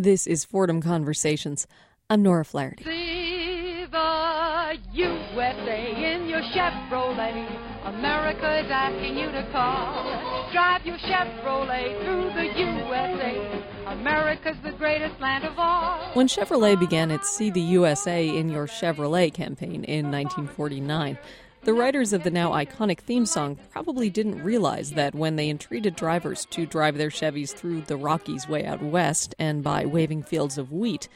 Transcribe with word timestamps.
This 0.00 0.26
is 0.26 0.46
Fordham 0.46 0.80
Conversations. 0.80 1.66
I'm 2.08 2.22
Nora 2.22 2.42
Flaherty. 2.42 2.84
See 2.84 3.84
the 3.84 4.78
USA 4.94 6.14
in 6.14 6.26
your 6.26 6.40
Chevrolet. 6.40 7.84
America 7.84 8.60
is 8.60 8.70
asking 8.70 9.18
you 9.18 9.30
to 9.30 9.46
call. 9.52 10.50
Drive 10.52 10.86
your 10.86 10.96
Chevrolet 10.96 12.02
through 12.02 12.32
the 12.32 12.46
USA. 12.60 13.62
America's 13.88 14.56
the 14.64 14.72
greatest 14.72 15.20
land 15.20 15.44
of 15.44 15.58
all. 15.58 16.00
When 16.14 16.28
Chevrolet 16.28 16.80
began 16.80 17.10
its 17.10 17.28
See 17.28 17.50
the 17.50 17.60
USA 17.60 18.26
in 18.26 18.48
Your 18.48 18.68
Chevrolet 18.68 19.34
campaign 19.34 19.84
in 19.84 20.10
1949, 20.10 21.18
the 21.62 21.74
writers 21.74 22.14
of 22.14 22.22
the 22.22 22.30
now 22.30 22.52
iconic 22.52 23.00
theme 23.00 23.26
song 23.26 23.58
probably 23.70 24.08
didn't 24.08 24.42
realize 24.42 24.92
that 24.92 25.14
when 25.14 25.36
they 25.36 25.50
entreated 25.50 25.94
drivers 25.94 26.46
to 26.46 26.64
drive 26.64 26.96
their 26.96 27.10
Chevys 27.10 27.52
through 27.52 27.82
the 27.82 27.98
Rockies 27.98 28.48
way 28.48 28.64
out 28.64 28.82
west 28.82 29.34
and 29.38 29.62
by 29.62 29.84
waving 29.84 30.22
fields 30.22 30.56
of 30.56 30.72
wheat, 30.72 31.08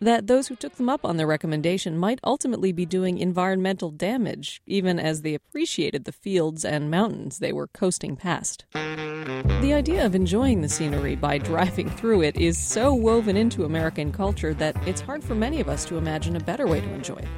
that 0.00 0.26
those 0.26 0.48
who 0.48 0.56
took 0.56 0.76
them 0.76 0.88
up 0.88 1.04
on 1.04 1.18
their 1.18 1.26
recommendation 1.26 1.98
might 1.98 2.18
ultimately 2.24 2.72
be 2.72 2.86
doing 2.86 3.18
environmental 3.18 3.90
damage, 3.90 4.62
even 4.66 4.98
as 4.98 5.20
they 5.20 5.34
appreciated 5.34 6.04
the 6.04 6.12
fields 6.12 6.64
and 6.64 6.90
mountains 6.90 7.38
they 7.38 7.52
were 7.52 7.68
coasting 7.68 8.16
past. 8.16 8.64
The 8.72 9.74
idea 9.74 10.06
of 10.06 10.14
enjoying 10.14 10.62
the 10.62 10.68
scenery 10.70 11.16
by 11.16 11.36
driving 11.50 11.90
through 11.90 12.22
it 12.22 12.36
is 12.38 12.56
so 12.56 12.94
woven 12.94 13.36
into 13.36 13.64
American 13.64 14.12
culture 14.12 14.54
that 14.54 14.76
it's 14.88 15.02
hard 15.02 15.22
for 15.22 15.34
many 15.34 15.60
of 15.60 15.68
us 15.68 15.84
to 15.84 15.98
imagine 15.98 16.36
a 16.36 16.40
better 16.40 16.66
way 16.66 16.80
to 16.80 16.90
enjoy 16.94 17.16
it. 17.16 17.28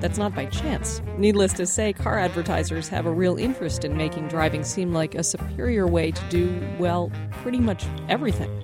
That's 0.00 0.18
not 0.18 0.34
by 0.34 0.46
chance. 0.46 1.00
Needless 1.16 1.54
to 1.54 1.66
say, 1.66 1.92
car 1.92 2.18
advertisers 2.18 2.88
have 2.88 3.06
a 3.06 3.12
real 3.12 3.36
interest 3.36 3.84
in 3.84 3.96
making 3.96 4.28
driving 4.28 4.62
seem 4.62 4.92
like 4.92 5.14
a 5.14 5.22
superior 5.22 5.86
way 5.86 6.10
to 6.10 6.28
do, 6.28 6.68
well, 6.78 7.10
pretty 7.42 7.60
much 7.60 7.84
everything. 8.08 8.62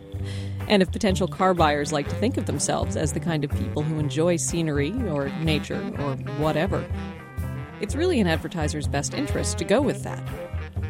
And 0.68 0.82
if 0.82 0.92
potential 0.92 1.26
car 1.26 1.54
buyers 1.54 1.92
like 1.92 2.08
to 2.08 2.14
think 2.16 2.36
of 2.36 2.46
themselves 2.46 2.96
as 2.96 3.12
the 3.12 3.20
kind 3.20 3.44
of 3.44 3.50
people 3.52 3.82
who 3.82 3.98
enjoy 3.98 4.36
scenery 4.36 4.92
or 5.08 5.28
nature 5.40 5.82
or 5.98 6.16
whatever, 6.38 6.86
it's 7.80 7.96
really 7.96 8.20
in 8.20 8.26
advertisers' 8.26 8.86
best 8.86 9.14
interest 9.14 9.58
to 9.58 9.64
go 9.64 9.80
with 9.80 10.04
that. 10.04 10.22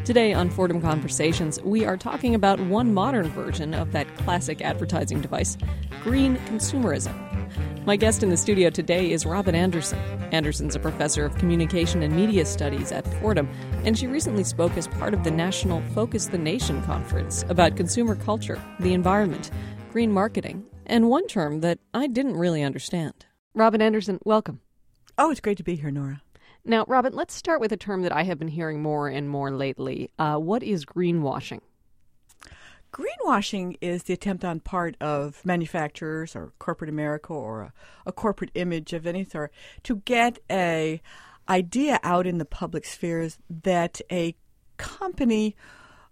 Today 0.04 0.34
on 0.34 0.50
Fordham 0.50 0.80
Conversations, 0.80 1.60
we 1.62 1.84
are 1.84 1.96
talking 1.96 2.34
about 2.34 2.60
one 2.60 2.92
modern 2.92 3.28
version 3.28 3.72
of 3.72 3.92
that 3.92 4.12
classic 4.18 4.60
advertising 4.60 5.20
device 5.20 5.56
green 6.02 6.36
consumerism. 6.48 7.31
My 7.84 7.96
guest 7.96 8.22
in 8.22 8.30
the 8.30 8.36
studio 8.36 8.70
today 8.70 9.10
is 9.10 9.26
Robin 9.26 9.56
Anderson. 9.56 9.98
Anderson's 10.30 10.76
a 10.76 10.78
professor 10.78 11.24
of 11.24 11.34
communication 11.34 12.04
and 12.04 12.14
media 12.14 12.46
studies 12.46 12.92
at 12.92 13.04
Fordham, 13.14 13.48
and 13.84 13.98
she 13.98 14.06
recently 14.06 14.44
spoke 14.44 14.76
as 14.76 14.86
part 14.86 15.14
of 15.14 15.24
the 15.24 15.32
National 15.32 15.82
Focus 15.92 16.26
the 16.26 16.38
Nation 16.38 16.80
conference 16.84 17.44
about 17.48 17.76
consumer 17.76 18.14
culture, 18.14 18.62
the 18.78 18.94
environment, 18.94 19.50
green 19.90 20.12
marketing, 20.12 20.64
and 20.86 21.10
one 21.10 21.26
term 21.26 21.60
that 21.62 21.80
I 21.92 22.06
didn't 22.06 22.36
really 22.36 22.62
understand. 22.62 23.26
Robin 23.52 23.82
Anderson, 23.82 24.20
welcome. 24.24 24.60
Oh, 25.18 25.32
it's 25.32 25.40
great 25.40 25.56
to 25.56 25.64
be 25.64 25.74
here, 25.74 25.90
Nora. 25.90 26.22
Now, 26.64 26.84
Robin, 26.86 27.12
let's 27.12 27.34
start 27.34 27.60
with 27.60 27.72
a 27.72 27.76
term 27.76 28.02
that 28.02 28.12
I 28.12 28.22
have 28.22 28.38
been 28.38 28.46
hearing 28.46 28.80
more 28.80 29.08
and 29.08 29.28
more 29.28 29.50
lately. 29.50 30.12
Uh, 30.20 30.36
what 30.36 30.62
is 30.62 30.84
greenwashing? 30.84 31.62
Greenwashing 32.92 33.76
is 33.80 34.02
the 34.02 34.12
attempt 34.12 34.44
on 34.44 34.60
part 34.60 34.96
of 35.00 35.44
manufacturers 35.46 36.36
or 36.36 36.52
corporate 36.58 36.90
America 36.90 37.32
or 37.32 37.62
a, 37.62 37.72
a, 38.06 38.12
corporate 38.12 38.50
image 38.54 38.92
of 38.92 39.06
any 39.06 39.24
sort 39.24 39.50
to 39.82 39.96
get 39.96 40.38
a 40.50 41.00
idea 41.48 41.98
out 42.02 42.26
in 42.26 42.36
the 42.36 42.44
public 42.44 42.84
spheres 42.84 43.38
that 43.48 44.00
a 44.10 44.34
company 44.76 45.56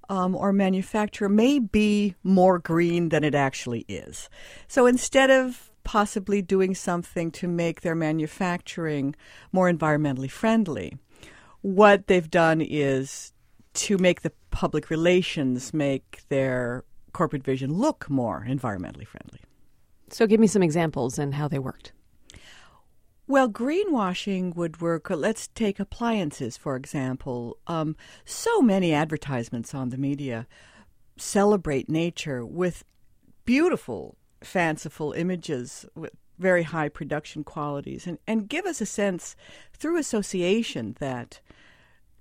um, 0.09 0.34
or 0.34 0.53
manufacturer 0.53 1.28
may 1.28 1.59
be 1.59 2.14
more 2.25 2.59
green 2.59 3.11
than 3.11 3.25
it 3.25 3.34
actually 3.34 3.84
is. 3.87 4.31
So 4.67 4.87
instead 4.87 5.31
of 5.31 5.70
possibly 5.84 6.41
doing 6.41 6.75
something 6.75 7.31
to 7.33 7.47
make 7.47 7.83
their 7.83 7.94
manufacturing 7.94 9.15
more 9.53 9.70
environmentally 9.70 10.31
friendly, 10.31 10.97
what 11.61 12.06
they've 12.06 12.31
done 12.31 12.60
is 12.60 13.32
to 13.75 13.98
make 13.98 14.22
the 14.22 14.32
public 14.50 14.91
relations 14.91 15.72
make 15.72 16.22
their 16.28 16.84
corporate 17.12 17.44
vision 17.44 17.72
look 17.72 18.08
more 18.08 18.44
environmentally 18.48 19.06
friendly. 19.06 19.41
So, 20.10 20.26
give 20.26 20.41
me 20.41 20.47
some 20.47 20.62
examples 20.62 21.19
and 21.19 21.34
how 21.34 21.48
they 21.48 21.58
worked. 21.58 21.92
Well, 23.31 23.48
greenwashing 23.48 24.56
would 24.56 24.81
work. 24.81 25.08
Let's 25.08 25.47
take 25.48 25.78
appliances, 25.78 26.56
for 26.56 26.75
example. 26.75 27.58
Um, 27.69 27.97
so 28.25 28.60
many 28.60 28.92
advertisements 28.92 29.72
on 29.72 29.91
the 29.91 29.97
media 29.97 30.48
celebrate 31.16 31.88
nature 31.88 32.44
with 32.44 32.82
beautiful, 33.44 34.16
fanciful 34.42 35.12
images 35.12 35.87
with 35.94 36.10
very 36.41 36.64
high 36.64 36.88
production 36.88 37.44
qualities 37.44 38.06
and, 38.06 38.19
and 38.26 38.48
give 38.48 38.66
us 38.66 38.81
a 38.81 38.87
sense 38.87 39.37
through 39.72 39.98
association 39.98 40.97
that 40.98 41.41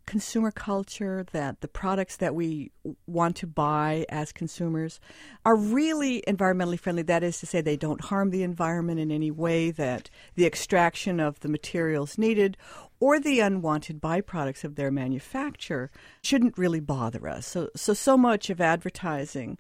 consumer 0.09 0.50
culture, 0.50 1.24
that 1.34 1.62
the 1.62 1.68
products 1.68 2.18
that 2.18 2.34
we 2.34 2.72
want 3.06 3.36
to 3.36 3.46
buy 3.46 4.08
as 4.09 4.31
consumers 4.31 5.00
are 5.46 5.56
really 5.56 6.24
environmentally 6.28 6.80
friendly. 6.80 7.03
That 7.03 7.24
is 7.24 7.40
to 7.40 7.46
say, 7.46 7.62
they 7.62 7.78
don't 7.78 8.02
harm 8.02 8.31
the 8.31 8.42
environment 8.42 9.00
in 9.00 9.12
any 9.12 9.30
way, 9.30 9.70
that 9.70 10.09
the 10.34 10.47
extraction 10.47 11.20
of 11.20 11.40
the 11.42 11.47
materials 11.47 12.18
needed 12.18 12.58
or 13.00 13.20
the 13.20 13.40
unwanted 13.40 14.02
byproducts 14.02 14.64
of 14.64 14.75
their 14.75 14.90
manufacture 14.90 15.92
shouldn't 16.24 16.58
really 16.58 16.80
bother 16.80 17.28
us. 17.28 17.46
So, 17.46 17.70
so, 17.76 17.94
so 17.94 18.18
much 18.18 18.50
of 18.50 18.59
advertising 18.59 19.59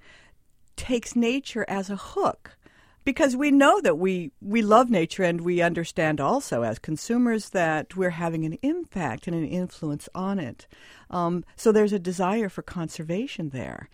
takes 0.75 1.15
nature 1.15 1.65
as 1.67 1.91
a 1.91 1.95
hook 1.95 2.57
because 3.09 3.35
we 3.35 3.49
know 3.49 3.81
that 3.81 3.97
we, 3.97 4.29
we 4.39 4.61
love 4.61 4.91
nature 4.91 5.23
and 5.23 5.41
we 5.41 5.63
understand 5.63 6.21
also 6.21 6.61
as 6.61 6.77
consumers 6.77 7.49
that 7.49 7.95
we're 7.95 8.11
having 8.11 8.45
an 8.45 8.55
impact 8.61 9.25
and 9.25 9.35
an 9.35 9.47
influence 9.47 10.07
on 10.13 10.37
it. 10.37 10.67
Um, 11.09 11.43
so 11.55 11.71
there's 11.71 11.91
a 11.91 11.97
desire 11.97 12.49
for 12.49 12.61
conservation 12.61 13.49
there. 13.49 13.89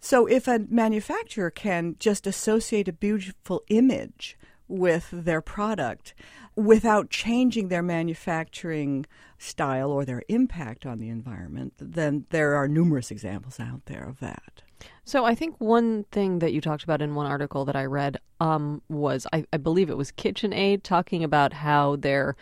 So 0.00 0.24
if 0.24 0.48
a 0.48 0.64
manufacturer 0.70 1.50
can 1.50 1.96
just 1.98 2.26
associate 2.26 2.88
a 2.88 2.94
beautiful 2.94 3.62
image 3.68 4.38
with 4.68 5.10
their 5.12 5.42
product 5.42 6.14
without 6.54 7.10
changing 7.10 7.68
their 7.68 7.82
manufacturing 7.82 9.04
style 9.36 9.90
or 9.90 10.06
their 10.06 10.22
impact 10.30 10.86
on 10.86 10.98
the 10.98 11.10
environment, 11.10 11.74
then 11.78 12.24
there 12.30 12.54
are 12.54 12.68
numerous 12.68 13.10
examples 13.10 13.60
out 13.60 13.84
there 13.84 14.08
of 14.08 14.18
that. 14.20 14.62
So 15.04 15.24
I 15.24 15.34
think 15.34 15.56
one 15.58 16.04
thing 16.10 16.40
that 16.40 16.52
you 16.52 16.60
talked 16.60 16.84
about 16.84 17.00
in 17.00 17.14
one 17.14 17.26
article 17.26 17.64
that 17.64 17.76
I 17.76 17.84
read 17.84 18.18
um, 18.40 18.82
was 18.88 19.26
I, 19.32 19.44
I 19.52 19.56
believe 19.56 19.88
it 19.88 19.96
was 19.96 20.12
KitchenAid 20.12 20.82
talking 20.82 21.22
about 21.22 21.52
how 21.52 21.96
their 21.96 22.36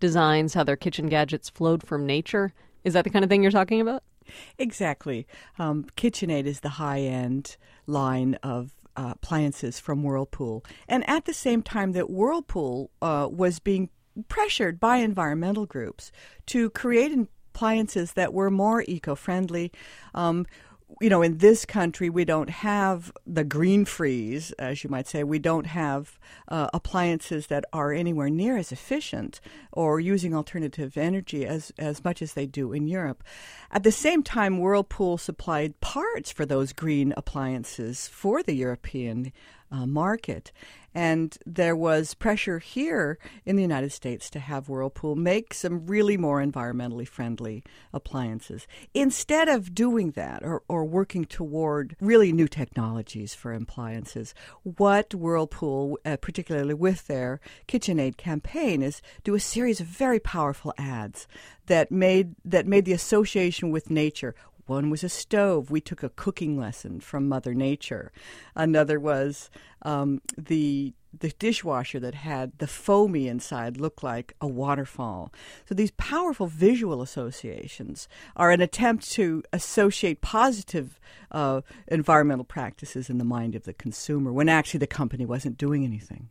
designs, 0.00 0.54
how 0.54 0.64
their 0.64 0.76
kitchen 0.76 1.08
gadgets 1.08 1.48
flowed 1.48 1.86
from 1.86 2.06
nature. 2.06 2.52
Is 2.84 2.94
that 2.94 3.04
the 3.04 3.10
kind 3.10 3.24
of 3.24 3.28
thing 3.28 3.42
you're 3.42 3.52
talking 3.52 3.80
about? 3.80 4.02
Exactly. 4.58 5.26
Um, 5.58 5.84
KitchenAid 5.96 6.46
is 6.46 6.60
the 6.60 6.70
high 6.70 7.00
end 7.00 7.56
line 7.86 8.34
of 8.42 8.72
uh, 8.96 9.12
appliances 9.14 9.78
from 9.78 10.02
Whirlpool. 10.02 10.64
And 10.88 11.08
at 11.08 11.24
the 11.24 11.34
same 11.34 11.62
time 11.62 11.92
that 11.92 12.10
Whirlpool 12.10 12.90
uh, 13.00 13.28
was 13.30 13.58
being 13.58 13.88
pressured 14.28 14.80
by 14.80 14.96
environmental 14.96 15.66
groups 15.66 16.10
to 16.46 16.70
create 16.70 17.12
appliances 17.54 18.12
that 18.14 18.32
were 18.32 18.50
more 18.50 18.82
eco 18.86 19.14
friendly. 19.14 19.72
Um, 20.14 20.46
you 21.00 21.08
know, 21.08 21.22
in 21.22 21.38
this 21.38 21.64
country, 21.64 22.10
we 22.10 22.24
don't 22.24 22.50
have 22.50 23.12
the 23.26 23.44
green 23.44 23.84
freeze, 23.84 24.52
as 24.52 24.84
you 24.84 24.90
might 24.90 25.06
say. 25.06 25.24
We 25.24 25.38
don't 25.38 25.66
have 25.66 26.18
uh, 26.48 26.68
appliances 26.74 27.46
that 27.46 27.64
are 27.72 27.92
anywhere 27.92 28.28
near 28.28 28.56
as 28.56 28.72
efficient 28.72 29.40
or 29.72 30.00
using 30.00 30.34
alternative 30.34 30.96
energy 30.96 31.46
as, 31.46 31.72
as 31.78 32.04
much 32.04 32.20
as 32.22 32.34
they 32.34 32.46
do 32.46 32.72
in 32.72 32.86
Europe. 32.86 33.22
At 33.70 33.82
the 33.82 33.92
same 33.92 34.22
time, 34.22 34.58
Whirlpool 34.58 35.18
supplied 35.18 35.80
parts 35.80 36.30
for 36.30 36.44
those 36.44 36.72
green 36.72 37.14
appliances 37.16 38.08
for 38.08 38.42
the 38.42 38.54
European 38.54 39.32
uh, 39.70 39.86
market. 39.86 40.52
And 40.94 41.36
there 41.46 41.76
was 41.76 42.14
pressure 42.14 42.58
here 42.58 43.18
in 43.44 43.54
the 43.54 43.62
United 43.62 43.92
States 43.92 44.28
to 44.30 44.40
have 44.40 44.68
Whirlpool 44.68 45.14
make 45.14 45.54
some 45.54 45.86
really 45.86 46.16
more 46.16 46.42
environmentally 46.42 47.06
friendly 47.06 47.62
appliances. 47.92 48.66
Instead 48.92 49.48
of 49.48 49.72
doing 49.72 50.12
that 50.12 50.42
or, 50.42 50.62
or 50.68 50.84
working 50.84 51.24
toward 51.24 51.94
really 52.00 52.32
new 52.32 52.48
technologies 52.48 53.34
for 53.34 53.52
appliances, 53.52 54.34
what 54.64 55.14
Whirlpool, 55.14 55.96
uh, 56.04 56.16
particularly 56.16 56.74
with 56.74 57.06
their 57.06 57.40
KitchenAid 57.68 58.16
campaign, 58.16 58.82
is 58.82 59.00
do 59.22 59.36
a 59.36 59.40
series 59.40 59.80
of 59.80 59.86
very 59.86 60.18
powerful 60.18 60.74
ads 60.76 61.28
that 61.66 61.92
made 61.92 62.34
that 62.44 62.66
made 62.66 62.84
the 62.84 62.92
association 62.92 63.70
with 63.70 63.90
nature 63.90 64.34
One 64.70 64.88
was 64.88 65.02
a 65.02 65.08
stove. 65.08 65.72
We 65.72 65.80
took 65.80 66.04
a 66.04 66.10
cooking 66.10 66.56
lesson 66.56 67.00
from 67.00 67.28
Mother 67.28 67.54
Nature. 67.54 68.12
Another 68.54 69.00
was 69.00 69.50
um, 69.82 70.22
the 70.38 70.94
the 71.18 71.30
dishwasher 71.40 71.98
that 71.98 72.14
had 72.14 72.56
the 72.58 72.68
foamy 72.68 73.26
inside 73.26 73.80
look 73.80 74.04
like 74.04 74.32
a 74.40 74.46
waterfall. 74.46 75.32
So 75.68 75.74
these 75.74 75.90
powerful 75.96 76.46
visual 76.46 77.02
associations 77.02 78.06
are 78.36 78.52
an 78.52 78.60
attempt 78.60 79.10
to 79.14 79.42
associate 79.52 80.20
positive 80.20 81.00
uh, 81.32 81.62
environmental 81.88 82.44
practices 82.44 83.10
in 83.10 83.18
the 83.18 83.24
mind 83.24 83.56
of 83.56 83.64
the 83.64 83.72
consumer 83.72 84.32
when 84.32 84.48
actually 84.48 84.78
the 84.78 84.86
company 84.86 85.26
wasn't 85.26 85.58
doing 85.58 85.84
anything. 85.84 86.28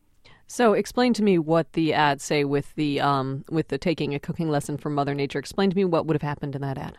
So, 0.48 0.72
explain 0.72 1.14
to 1.16 1.24
me 1.24 1.38
what 1.38 1.74
the 1.74 1.94
ads 1.94 2.24
say 2.24 2.46
with 2.46 2.74
the 2.76 3.02
um, 3.02 3.44
with 3.50 3.68
the 3.68 3.78
taking 3.78 4.16
a 4.16 4.20
cooking 4.20 4.50
lesson 4.50 4.78
from 4.78 4.96
Mother 4.96 5.14
Nature. 5.14 5.40
Explain 5.40 5.72
to 5.72 5.76
me 5.76 5.84
what 5.84 6.06
would 6.06 6.16
have 6.16 6.22
happened 6.22 6.56
in 6.56 6.62
that 6.62 6.78
ad. 6.78 6.98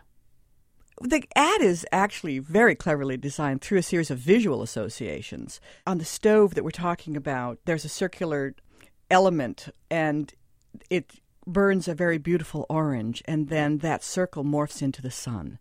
The 1.03 1.23
ad 1.35 1.61
is 1.61 1.85
actually 1.91 2.39
very 2.39 2.75
cleverly 2.75 3.17
designed 3.17 3.61
through 3.61 3.79
a 3.79 3.83
series 3.83 4.11
of 4.11 4.19
visual 4.19 4.61
associations. 4.61 5.59
On 5.87 5.97
the 5.97 6.05
stove 6.05 6.53
that 6.55 6.63
we're 6.63 6.71
talking 6.71 7.17
about, 7.17 7.59
there's 7.65 7.85
a 7.85 7.89
circular 7.89 8.55
element, 9.09 9.69
and 9.89 10.33
it 10.89 11.19
burns 11.47 11.87
a 11.87 11.95
very 11.95 12.17
beautiful 12.17 12.65
orange, 12.69 13.23
and 13.25 13.49
then 13.49 13.79
that 13.79 14.03
circle 14.03 14.43
morphs 14.43 14.81
into 14.81 15.01
the 15.01 15.11
sun. 15.11 15.57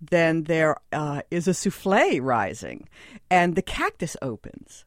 Then 0.00 0.44
there 0.44 0.76
uh, 0.92 1.22
is 1.30 1.48
a 1.48 1.54
souffle 1.54 2.20
rising, 2.20 2.88
and 3.30 3.56
the 3.56 3.62
cactus 3.62 4.16
opens 4.22 4.84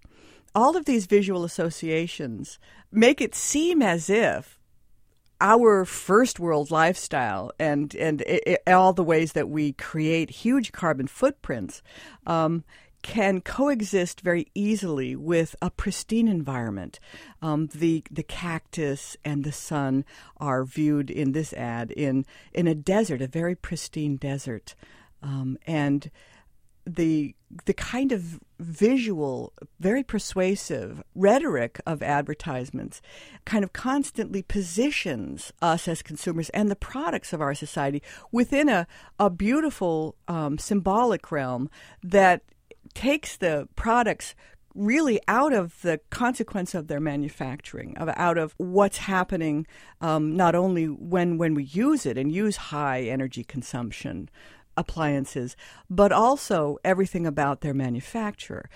all 0.55 0.75
of 0.75 0.85
these 0.85 1.05
visual 1.05 1.43
associations 1.43 2.59
make 2.91 3.21
it 3.21 3.35
seem 3.35 3.81
as 3.81 4.09
if 4.09 4.58
our 5.41 5.85
first 5.85 6.39
world 6.39 6.71
lifestyle 6.71 7.51
and 7.59 7.95
and 7.95 8.21
it, 8.21 8.43
it, 8.45 8.61
all 8.67 8.93
the 8.93 9.03
ways 9.03 9.33
that 9.33 9.49
we 9.49 9.73
create 9.73 10.29
huge 10.29 10.71
carbon 10.71 11.07
footprints 11.07 11.81
um, 12.27 12.63
can 13.01 13.39
coexist 13.39 14.21
very 14.21 14.47
easily 14.53 15.15
with 15.15 15.55
a 15.61 15.69
pristine 15.69 16.27
environment. 16.27 16.99
Um, 17.41 17.67
the 17.67 18.03
the 18.11 18.23
cactus 18.23 19.15
and 19.23 19.43
the 19.43 19.51
sun 19.51 20.03
are 20.37 20.65
viewed 20.65 21.09
in 21.09 21.31
this 21.31 21.53
ad 21.53 21.91
in 21.91 22.25
in 22.53 22.67
a 22.67 22.75
desert, 22.75 23.21
a 23.21 23.27
very 23.27 23.55
pristine 23.55 24.17
desert, 24.17 24.75
um, 25.23 25.57
and 25.65 26.11
the 26.95 27.35
the 27.65 27.73
kind 27.73 28.11
of 28.11 28.39
visual, 28.59 29.53
very 29.79 30.03
persuasive 30.03 31.01
rhetoric 31.15 31.79
of 31.85 32.03
advertisements 32.03 33.01
kind 33.45 33.63
of 33.63 33.73
constantly 33.73 34.43
positions 34.43 35.51
us 35.61 35.87
as 35.87 36.03
consumers 36.03 36.49
and 36.49 36.69
the 36.69 36.75
products 36.75 37.33
of 37.33 37.41
our 37.41 37.55
society 37.55 38.03
within 38.31 38.69
a, 38.69 38.85
a 39.19 39.31
beautiful 39.31 40.15
um, 40.27 40.59
symbolic 40.59 41.31
realm 41.31 41.69
that 42.03 42.43
takes 42.93 43.37
the 43.37 43.67
products 43.75 44.35
really 44.75 45.19
out 45.27 45.51
of 45.51 45.81
the 45.81 45.99
consequence 46.11 46.75
of 46.75 46.87
their 46.87 46.99
manufacturing, 46.99 47.97
of 47.97 48.09
out 48.15 48.37
of 48.37 48.53
what's 48.57 48.99
happening 48.99 49.65
um, 50.01 50.37
not 50.37 50.53
only 50.53 50.85
when 50.85 51.37
when 51.37 51.55
we 51.55 51.63
use 51.63 52.05
it 52.05 52.17
and 52.17 52.31
use 52.31 52.55
high 52.55 53.01
energy 53.01 53.43
consumption 53.43 54.29
appliances, 54.79 55.55
but 55.89 56.11
also 56.11 56.77
everything 56.83 57.27
about 57.27 57.61
their 57.61 57.73
manufacturer. 57.73 58.69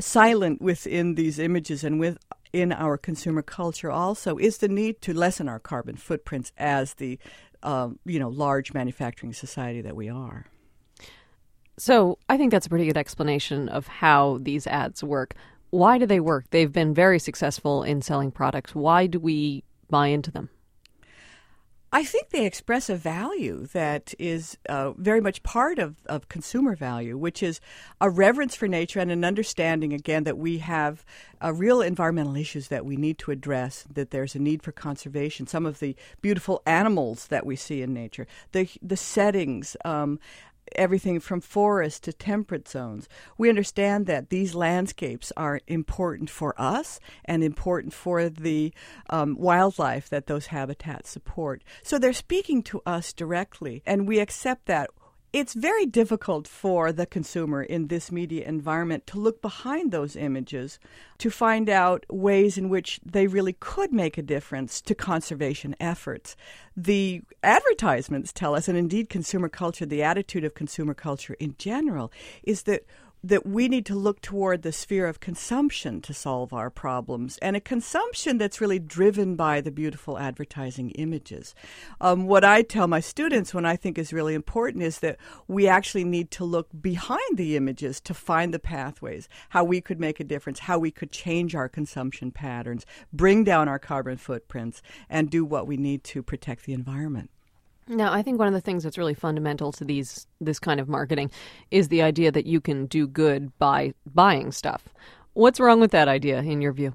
Silent 0.00 0.60
within 0.60 1.14
these 1.14 1.38
images 1.38 1.84
and 1.84 2.00
with 2.00 2.18
in 2.52 2.72
our 2.72 2.96
consumer 2.96 3.42
culture 3.42 3.90
also 3.90 4.38
is 4.38 4.58
the 4.58 4.68
need 4.68 5.00
to 5.02 5.12
lessen 5.12 5.48
our 5.48 5.58
carbon 5.58 5.96
footprints 5.96 6.52
as 6.56 6.94
the 6.94 7.18
um, 7.62 7.98
you 8.04 8.18
know 8.18 8.28
large 8.28 8.72
manufacturing 8.72 9.32
society 9.32 9.82
that 9.82 9.96
we 9.96 10.08
are. 10.08 10.46
So 11.76 12.18
I 12.28 12.36
think 12.36 12.52
that's 12.52 12.66
a 12.66 12.70
pretty 12.70 12.86
good 12.86 12.96
explanation 12.96 13.68
of 13.68 13.86
how 13.86 14.38
these 14.40 14.66
ads 14.66 15.02
work. 15.02 15.34
Why 15.70 15.98
do 15.98 16.06
they 16.06 16.20
work? 16.20 16.46
They've 16.50 16.70
been 16.70 16.94
very 16.94 17.18
successful 17.18 17.82
in 17.82 18.00
selling 18.00 18.30
products. 18.30 18.74
Why 18.74 19.08
do 19.08 19.18
we 19.18 19.64
buy 19.90 20.08
into 20.08 20.30
them? 20.30 20.50
I 21.94 22.02
think 22.02 22.30
they 22.30 22.44
express 22.44 22.90
a 22.90 22.96
value 22.96 23.66
that 23.68 24.14
is 24.18 24.58
uh, 24.68 24.94
very 24.96 25.20
much 25.20 25.44
part 25.44 25.78
of, 25.78 25.94
of 26.06 26.28
consumer 26.28 26.74
value, 26.74 27.16
which 27.16 27.40
is 27.40 27.60
a 28.00 28.10
reverence 28.10 28.56
for 28.56 28.66
nature 28.66 28.98
and 28.98 29.12
an 29.12 29.24
understanding, 29.24 29.92
again, 29.92 30.24
that 30.24 30.36
we 30.36 30.58
have 30.58 31.04
uh, 31.40 31.52
real 31.52 31.80
environmental 31.80 32.34
issues 32.34 32.66
that 32.66 32.84
we 32.84 32.96
need 32.96 33.18
to 33.18 33.30
address, 33.30 33.84
that 33.94 34.10
there's 34.10 34.34
a 34.34 34.40
need 34.40 34.60
for 34.60 34.72
conservation. 34.72 35.46
Some 35.46 35.66
of 35.66 35.78
the 35.78 35.94
beautiful 36.20 36.62
animals 36.66 37.28
that 37.28 37.46
we 37.46 37.54
see 37.54 37.80
in 37.80 37.94
nature, 37.94 38.26
the, 38.50 38.68
the 38.82 38.96
settings, 38.96 39.76
um, 39.84 40.18
everything 40.74 41.20
from 41.20 41.40
forest 41.40 42.04
to 42.04 42.12
temperate 42.12 42.68
zones. 42.68 43.08
We 43.38 43.48
understand 43.48 44.06
that 44.06 44.30
these 44.30 44.54
landscapes 44.54 45.32
are 45.36 45.60
important 45.66 46.30
for 46.30 46.54
us 46.60 47.00
and 47.24 47.42
important 47.42 47.92
for 47.92 48.28
the 48.28 48.72
um, 49.10 49.36
wildlife 49.38 50.08
that 50.10 50.26
those 50.26 50.46
habitats 50.46 51.10
support. 51.10 51.62
So 51.82 51.98
they're 51.98 52.12
speaking 52.12 52.62
to 52.64 52.82
us 52.86 53.12
directly, 53.12 53.82
and 53.86 54.08
we 54.08 54.18
accept 54.18 54.66
that 54.66 54.90
it's 55.34 55.54
very 55.54 55.84
difficult 55.84 56.46
for 56.46 56.92
the 56.92 57.06
consumer 57.06 57.60
in 57.60 57.88
this 57.88 58.12
media 58.12 58.46
environment 58.46 59.04
to 59.04 59.18
look 59.18 59.42
behind 59.42 59.90
those 59.90 60.14
images 60.14 60.78
to 61.18 61.28
find 61.28 61.68
out 61.68 62.06
ways 62.08 62.56
in 62.56 62.68
which 62.68 63.00
they 63.04 63.26
really 63.26 63.54
could 63.54 63.92
make 63.92 64.16
a 64.16 64.22
difference 64.22 64.80
to 64.80 64.94
conservation 64.94 65.74
efforts. 65.80 66.36
The 66.76 67.22
advertisements 67.42 68.32
tell 68.32 68.54
us, 68.54 68.68
and 68.68 68.78
indeed 68.78 69.08
consumer 69.08 69.48
culture, 69.48 69.84
the 69.84 70.04
attitude 70.04 70.44
of 70.44 70.54
consumer 70.54 70.94
culture 70.94 71.34
in 71.40 71.56
general, 71.58 72.12
is 72.44 72.62
that 72.62 72.86
that 73.24 73.46
we 73.46 73.68
need 73.68 73.86
to 73.86 73.94
look 73.94 74.20
toward 74.20 74.60
the 74.60 74.70
sphere 74.70 75.06
of 75.06 75.18
consumption 75.18 76.02
to 76.02 76.12
solve 76.12 76.52
our 76.52 76.68
problems, 76.68 77.38
and 77.38 77.56
a 77.56 77.60
consumption 77.60 78.36
that's 78.36 78.60
really 78.60 78.78
driven 78.78 79.34
by 79.34 79.62
the 79.62 79.70
beautiful 79.70 80.18
advertising 80.18 80.90
images. 80.90 81.54
Um, 82.02 82.26
what 82.26 82.44
I 82.44 82.60
tell 82.60 82.86
my 82.86 83.00
students 83.00 83.54
when 83.54 83.64
I 83.64 83.76
think 83.76 83.96
is 83.96 84.12
really 84.12 84.34
important 84.34 84.84
is 84.84 84.98
that 84.98 85.16
we 85.48 85.66
actually 85.66 86.04
need 86.04 86.30
to 86.32 86.44
look 86.44 86.68
behind 86.82 87.36
the 87.36 87.56
images 87.56 87.98
to 88.02 88.12
find 88.12 88.52
the 88.52 88.58
pathways, 88.58 89.26
how 89.48 89.64
we 89.64 89.80
could 89.80 89.98
make 89.98 90.20
a 90.20 90.24
difference, 90.24 90.58
how 90.58 90.78
we 90.78 90.90
could 90.90 91.10
change 91.10 91.54
our 91.54 91.68
consumption 91.68 92.30
patterns, 92.30 92.84
bring 93.10 93.42
down 93.42 93.68
our 93.68 93.78
carbon 93.78 94.18
footprints, 94.18 94.82
and 95.08 95.30
do 95.30 95.46
what 95.46 95.66
we 95.66 95.78
need 95.78 96.04
to 96.04 96.22
protect 96.22 96.66
the 96.66 96.74
environment. 96.74 97.30
Now, 97.86 98.12
I 98.12 98.22
think 98.22 98.38
one 98.38 98.48
of 98.48 98.54
the 98.54 98.60
things 98.60 98.84
that's 98.84 98.96
really 98.96 99.14
fundamental 99.14 99.70
to 99.72 99.84
these 99.84 100.26
this 100.40 100.58
kind 100.58 100.80
of 100.80 100.88
marketing 100.88 101.30
is 101.70 101.88
the 101.88 102.02
idea 102.02 102.32
that 102.32 102.46
you 102.46 102.60
can 102.60 102.86
do 102.86 103.06
good 103.06 103.56
by 103.58 103.94
buying 104.06 104.52
stuff. 104.52 104.88
What's 105.34 105.60
wrong 105.60 105.80
with 105.80 105.90
that 105.90 106.08
idea 106.08 106.40
in 106.40 106.62
your 106.62 106.72
view? 106.72 106.94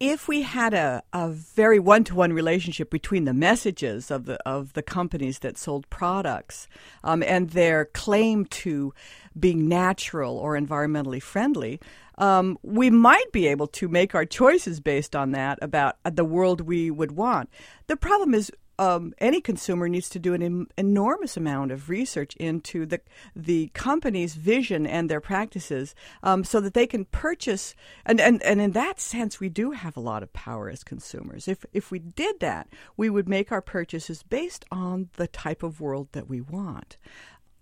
If 0.00 0.28
we 0.28 0.42
had 0.42 0.74
a, 0.74 1.02
a 1.12 1.28
very 1.28 1.80
one 1.80 2.04
to 2.04 2.14
one 2.14 2.32
relationship 2.32 2.88
between 2.88 3.24
the 3.24 3.34
messages 3.34 4.10
of 4.10 4.26
the 4.26 4.36
of 4.48 4.72
the 4.72 4.82
companies 4.82 5.40
that 5.40 5.58
sold 5.58 5.88
products 5.90 6.68
um, 7.04 7.22
and 7.22 7.50
their 7.50 7.86
claim 7.86 8.46
to 8.46 8.94
being 9.38 9.68
natural 9.68 10.38
or 10.38 10.58
environmentally 10.58 11.22
friendly, 11.22 11.80
um, 12.16 12.58
we 12.62 12.90
might 12.90 13.30
be 13.32 13.46
able 13.48 13.66
to 13.68 13.88
make 13.88 14.14
our 14.14 14.24
choices 14.24 14.80
based 14.80 15.14
on 15.14 15.32
that 15.32 15.58
about 15.62 15.96
the 16.04 16.24
world 16.24 16.60
we 16.60 16.90
would 16.90 17.12
want. 17.12 17.50
The 17.88 17.96
problem 17.96 18.34
is 18.34 18.52
um, 18.78 19.12
any 19.18 19.40
consumer 19.40 19.88
needs 19.88 20.08
to 20.10 20.18
do 20.18 20.34
an 20.34 20.42
em- 20.42 20.68
enormous 20.76 21.36
amount 21.36 21.72
of 21.72 21.88
research 21.88 22.36
into 22.36 22.86
the 22.86 23.00
the 23.34 23.68
company's 23.74 24.34
vision 24.34 24.86
and 24.86 25.08
their 25.08 25.20
practices, 25.20 25.94
um, 26.22 26.44
so 26.44 26.60
that 26.60 26.74
they 26.74 26.86
can 26.86 27.04
purchase. 27.06 27.74
And, 28.06 28.20
and 28.20 28.42
and 28.42 28.60
in 28.60 28.72
that 28.72 29.00
sense, 29.00 29.40
we 29.40 29.48
do 29.48 29.72
have 29.72 29.96
a 29.96 30.00
lot 30.00 30.22
of 30.22 30.32
power 30.32 30.68
as 30.68 30.84
consumers. 30.84 31.48
If 31.48 31.64
if 31.72 31.90
we 31.90 31.98
did 31.98 32.40
that, 32.40 32.68
we 32.96 33.10
would 33.10 33.28
make 33.28 33.52
our 33.52 33.62
purchases 33.62 34.22
based 34.22 34.64
on 34.70 35.08
the 35.16 35.26
type 35.26 35.62
of 35.62 35.80
world 35.80 36.08
that 36.12 36.28
we 36.28 36.40
want. 36.40 36.96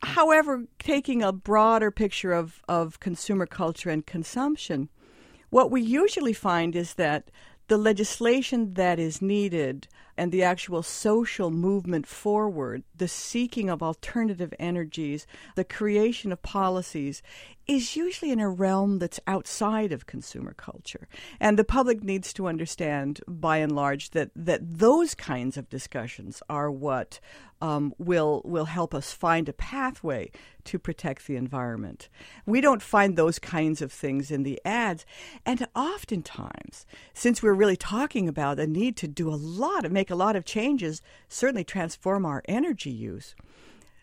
However, 0.03 0.65
taking 0.79 1.23
a 1.23 1.33
broader 1.33 1.91
picture 1.91 2.33
of, 2.33 2.63
of 2.69 3.01
consumer 3.01 3.47
culture 3.47 3.91
and 3.91 4.05
consumption, 4.05 4.91
what 5.51 5.71
we 5.71 5.81
usually 5.81 6.35
find 6.35 6.77
is 6.77 6.95
that 6.95 7.31
the 7.69 7.77
legislation 7.77 8.75
that 8.75 8.99
is 8.99 9.21
needed 9.21 9.89
and 10.17 10.31
the 10.31 10.43
actual 10.43 10.83
social 10.83 11.51
movement 11.51 12.07
forward, 12.07 12.83
the 12.97 13.09
seeking 13.09 13.69
of 13.69 13.83
alternative 13.83 14.55
energies, 14.59 15.27
the 15.57 15.65
creation 15.65 16.33
of 16.33 16.43
policies, 16.43 17.23
is 17.67 17.97
usually 17.97 18.31
in 18.31 18.41
a 18.41 18.49
realm 18.49 18.99
that's 18.99 19.21
outside 19.27 19.93
of 19.93 20.07
consumer 20.07 20.55
culture. 20.55 21.09
And 21.41 21.59
the 21.59 21.65
public 21.65 22.03
needs 22.03 22.33
to 22.35 22.47
understand, 22.47 23.21
by 23.27 23.59
and 23.59 23.73
large, 23.73 24.11
that, 24.11 24.31
that 24.37 24.61
those 24.79 25.15
kinds 25.15 25.57
of 25.57 25.69
discussions 25.69 26.43
are 26.49 26.71
what 26.71 27.19
um, 27.61 27.95
will 27.99 28.43
will 28.45 28.67
help 28.67 28.95
us 28.95 29.13
find 29.13 29.49
a 29.49 29.53
pathway 29.53 30.31
to 30.65 30.79
protect 30.79 31.27
the 31.27 31.37
environment. 31.37 32.09
We 32.45 32.61
don't 32.61 32.83
find 32.83 33.17
those 33.17 33.39
kinds 33.39 33.81
of 33.81 33.91
things 33.91 34.31
in 34.31 34.43
the 34.43 34.61
ads, 34.65 35.07
and 35.45 35.67
oftentimes, 35.75 36.87
since 37.15 37.43
we're 37.43 37.55
really 37.55 37.77
talking 37.77 38.29
about 38.29 38.59
the 38.59 38.67
need 38.67 38.97
to 38.99 39.09
do 39.09 39.31
a 39.31 39.37
lot 39.37 39.85
of 39.85 39.93
make 39.93 40.11
a 40.11 40.17
lot 40.17 40.37
of 40.37 40.45
changes, 40.45 41.01
certainly 41.29 41.65
transform 41.65 42.27
our 42.27 42.43
energy 42.47 42.91
use 42.91 43.35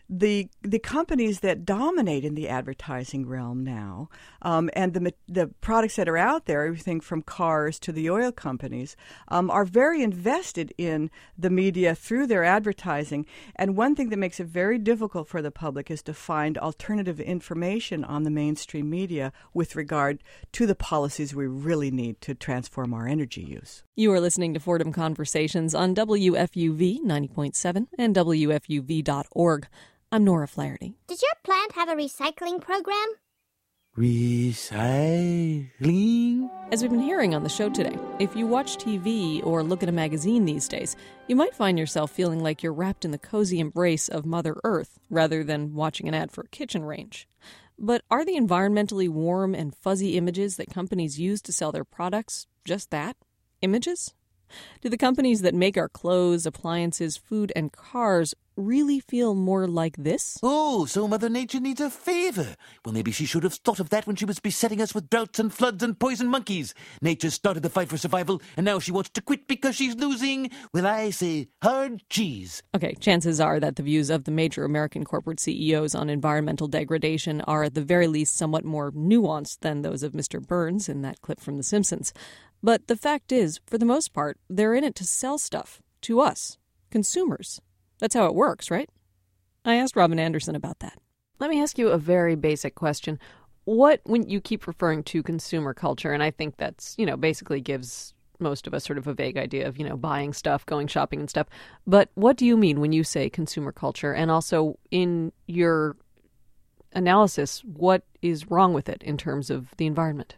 the 0.08 0.48
the 0.62 0.78
companies 0.78 1.40
that 1.40 1.64
dominate 1.64 2.24
in 2.24 2.34
the 2.34 2.48
advertising 2.48 3.26
realm 3.26 3.64
now, 3.64 4.08
um, 4.42 4.68
and 4.74 4.92
the 4.92 5.14
the 5.26 5.46
products 5.60 5.96
that 5.96 6.08
are 6.08 6.18
out 6.18 6.44
there, 6.44 6.66
everything 6.66 7.00
from 7.00 7.22
cars 7.22 7.78
to 7.78 7.92
the 7.92 8.10
oil 8.10 8.30
companies, 8.30 8.96
um, 9.28 9.50
are 9.50 9.64
very 9.64 10.02
invested 10.02 10.74
in 10.76 11.10
the 11.38 11.50
media 11.50 11.94
through 11.94 12.26
their 12.26 12.44
advertising. 12.44 13.24
And 13.56 13.76
one 13.76 13.94
thing 13.94 14.10
that 14.10 14.18
makes 14.18 14.40
it 14.40 14.46
very 14.46 14.78
difficult 14.78 15.28
for 15.28 15.40
the 15.40 15.50
public 15.50 15.90
is 15.90 16.02
to 16.02 16.14
find 16.14 16.58
alternative 16.58 17.18
information 17.18 18.04
on 18.04 18.24
the 18.24 18.30
mainstream 18.30 18.90
media 18.90 19.32
with 19.54 19.74
regard 19.74 20.22
to 20.52 20.66
the 20.66 20.74
policies 20.74 21.34
we 21.34 21.46
really 21.46 21.90
need 21.90 22.20
to 22.20 22.34
transform 22.34 22.92
our 22.92 23.08
energy 23.08 23.42
use. 23.42 23.82
You 23.96 24.12
are 24.12 24.20
listening 24.20 24.54
to 24.54 24.60
Fordham 24.60 24.92
Conversations 24.92 25.74
on 25.74 25.94
WFUV 25.94 27.00
90.7 27.00 27.86
and 27.96 28.14
WFUV.org. 28.14 29.68
I'm 30.14 30.22
Nora 30.22 30.46
Flaherty. 30.46 30.94
Does 31.08 31.22
your 31.22 31.32
plant 31.42 31.72
have 31.72 31.88
a 31.88 31.96
recycling 31.96 32.60
program? 32.60 33.04
Recycling? 33.98 35.68
As 36.70 36.82
we've 36.82 36.90
been 36.92 37.00
hearing 37.00 37.34
on 37.34 37.42
the 37.42 37.48
show 37.48 37.68
today, 37.68 37.98
if 38.20 38.36
you 38.36 38.46
watch 38.46 38.76
TV 38.76 39.44
or 39.44 39.64
look 39.64 39.82
at 39.82 39.88
a 39.88 39.92
magazine 39.92 40.44
these 40.44 40.68
days, 40.68 40.94
you 41.26 41.34
might 41.34 41.52
find 41.52 41.80
yourself 41.80 42.12
feeling 42.12 42.38
like 42.38 42.62
you're 42.62 42.72
wrapped 42.72 43.04
in 43.04 43.10
the 43.10 43.18
cozy 43.18 43.58
embrace 43.58 44.06
of 44.06 44.24
Mother 44.24 44.54
Earth 44.62 45.00
rather 45.10 45.42
than 45.42 45.74
watching 45.74 46.06
an 46.06 46.14
ad 46.14 46.30
for 46.30 46.42
a 46.42 46.48
kitchen 46.48 46.84
range. 46.84 47.26
But 47.76 48.02
are 48.08 48.24
the 48.24 48.38
environmentally 48.38 49.08
warm 49.08 49.52
and 49.52 49.74
fuzzy 49.74 50.16
images 50.16 50.58
that 50.58 50.70
companies 50.70 51.18
use 51.18 51.42
to 51.42 51.52
sell 51.52 51.72
their 51.72 51.82
products 51.82 52.46
just 52.64 52.92
that? 52.92 53.16
Images? 53.62 54.14
Do 54.80 54.88
the 54.88 54.96
companies 54.96 55.42
that 55.42 55.56
make 55.56 55.76
our 55.76 55.88
clothes, 55.88 56.46
appliances, 56.46 57.16
food, 57.16 57.52
and 57.56 57.72
cars 57.72 58.32
really 58.56 59.00
feel 59.00 59.34
more 59.34 59.66
like 59.66 59.96
this? 59.96 60.38
Oh, 60.42 60.84
so 60.86 61.08
Mother 61.08 61.28
Nature 61.28 61.60
needs 61.60 61.80
a 61.80 61.90
favor. 61.90 62.54
Well, 62.84 62.92
maybe 62.92 63.12
she 63.12 63.26
should 63.26 63.42
have 63.42 63.54
thought 63.54 63.80
of 63.80 63.90
that 63.90 64.06
when 64.06 64.16
she 64.16 64.24
was 64.24 64.40
besetting 64.40 64.80
us 64.80 64.94
with 64.94 65.10
droughts 65.10 65.38
and 65.38 65.52
floods 65.52 65.82
and 65.82 65.98
poison 65.98 66.28
monkeys. 66.28 66.74
Nature 67.02 67.30
started 67.30 67.62
the 67.62 67.70
fight 67.70 67.88
for 67.88 67.96
survival, 67.96 68.40
and 68.56 68.64
now 68.64 68.78
she 68.78 68.92
wants 68.92 69.10
to 69.10 69.22
quit 69.22 69.48
because 69.48 69.76
she's 69.76 69.96
losing, 69.96 70.50
well, 70.72 70.86
I 70.86 71.10
say, 71.10 71.48
hard 71.62 72.02
cheese. 72.08 72.62
Okay, 72.74 72.94
chances 72.94 73.40
are 73.40 73.60
that 73.60 73.76
the 73.76 73.82
views 73.82 74.10
of 74.10 74.24
the 74.24 74.30
major 74.30 74.64
American 74.64 75.04
corporate 75.04 75.40
CEOs 75.40 75.94
on 75.94 76.10
environmental 76.10 76.68
degradation 76.68 77.40
are 77.42 77.64
at 77.64 77.74
the 77.74 77.82
very 77.82 78.06
least 78.06 78.36
somewhat 78.36 78.64
more 78.64 78.92
nuanced 78.92 79.60
than 79.60 79.82
those 79.82 80.02
of 80.02 80.12
Mr. 80.12 80.44
Burns 80.44 80.88
in 80.88 81.02
that 81.02 81.20
clip 81.20 81.40
from 81.40 81.56
The 81.56 81.62
Simpsons. 81.62 82.12
But 82.62 82.86
the 82.86 82.96
fact 82.96 83.30
is, 83.30 83.60
for 83.66 83.76
the 83.76 83.84
most 83.84 84.12
part, 84.12 84.38
they're 84.48 84.74
in 84.74 84.84
it 84.84 84.94
to 84.96 85.04
sell 85.04 85.36
stuff 85.36 85.82
to 86.02 86.20
us, 86.20 86.56
consumers. 86.90 87.60
That's 87.98 88.14
how 88.14 88.26
it 88.26 88.34
works, 88.34 88.70
right? 88.70 88.88
I 89.64 89.76
asked 89.76 89.96
Robin 89.96 90.18
Anderson 90.18 90.56
about 90.56 90.80
that. 90.80 90.98
Let 91.38 91.50
me 91.50 91.62
ask 91.62 91.78
you 91.78 91.88
a 91.88 91.98
very 91.98 92.36
basic 92.36 92.74
question. 92.74 93.18
What, 93.64 94.00
when 94.04 94.28
you 94.28 94.40
keep 94.40 94.66
referring 94.66 95.04
to 95.04 95.22
consumer 95.22 95.72
culture, 95.72 96.12
and 96.12 96.22
I 96.22 96.30
think 96.30 96.56
that's, 96.56 96.94
you 96.98 97.06
know, 97.06 97.16
basically 97.16 97.60
gives 97.60 98.14
most 98.38 98.66
of 98.66 98.74
us 98.74 98.84
sort 98.84 98.98
of 98.98 99.06
a 99.06 99.14
vague 99.14 99.38
idea 99.38 99.66
of, 99.66 99.78
you 99.78 99.88
know, 99.88 99.96
buying 99.96 100.32
stuff, 100.32 100.66
going 100.66 100.86
shopping 100.86 101.20
and 101.20 101.30
stuff. 101.30 101.46
But 101.86 102.10
what 102.14 102.36
do 102.36 102.44
you 102.44 102.56
mean 102.56 102.80
when 102.80 102.92
you 102.92 103.04
say 103.04 103.30
consumer 103.30 103.72
culture? 103.72 104.12
And 104.12 104.30
also 104.30 104.78
in 104.90 105.32
your 105.46 105.96
analysis, 106.92 107.62
what 107.64 108.02
is 108.22 108.50
wrong 108.50 108.74
with 108.74 108.88
it 108.88 109.02
in 109.02 109.16
terms 109.16 109.50
of 109.50 109.74
the 109.76 109.86
environment? 109.86 110.36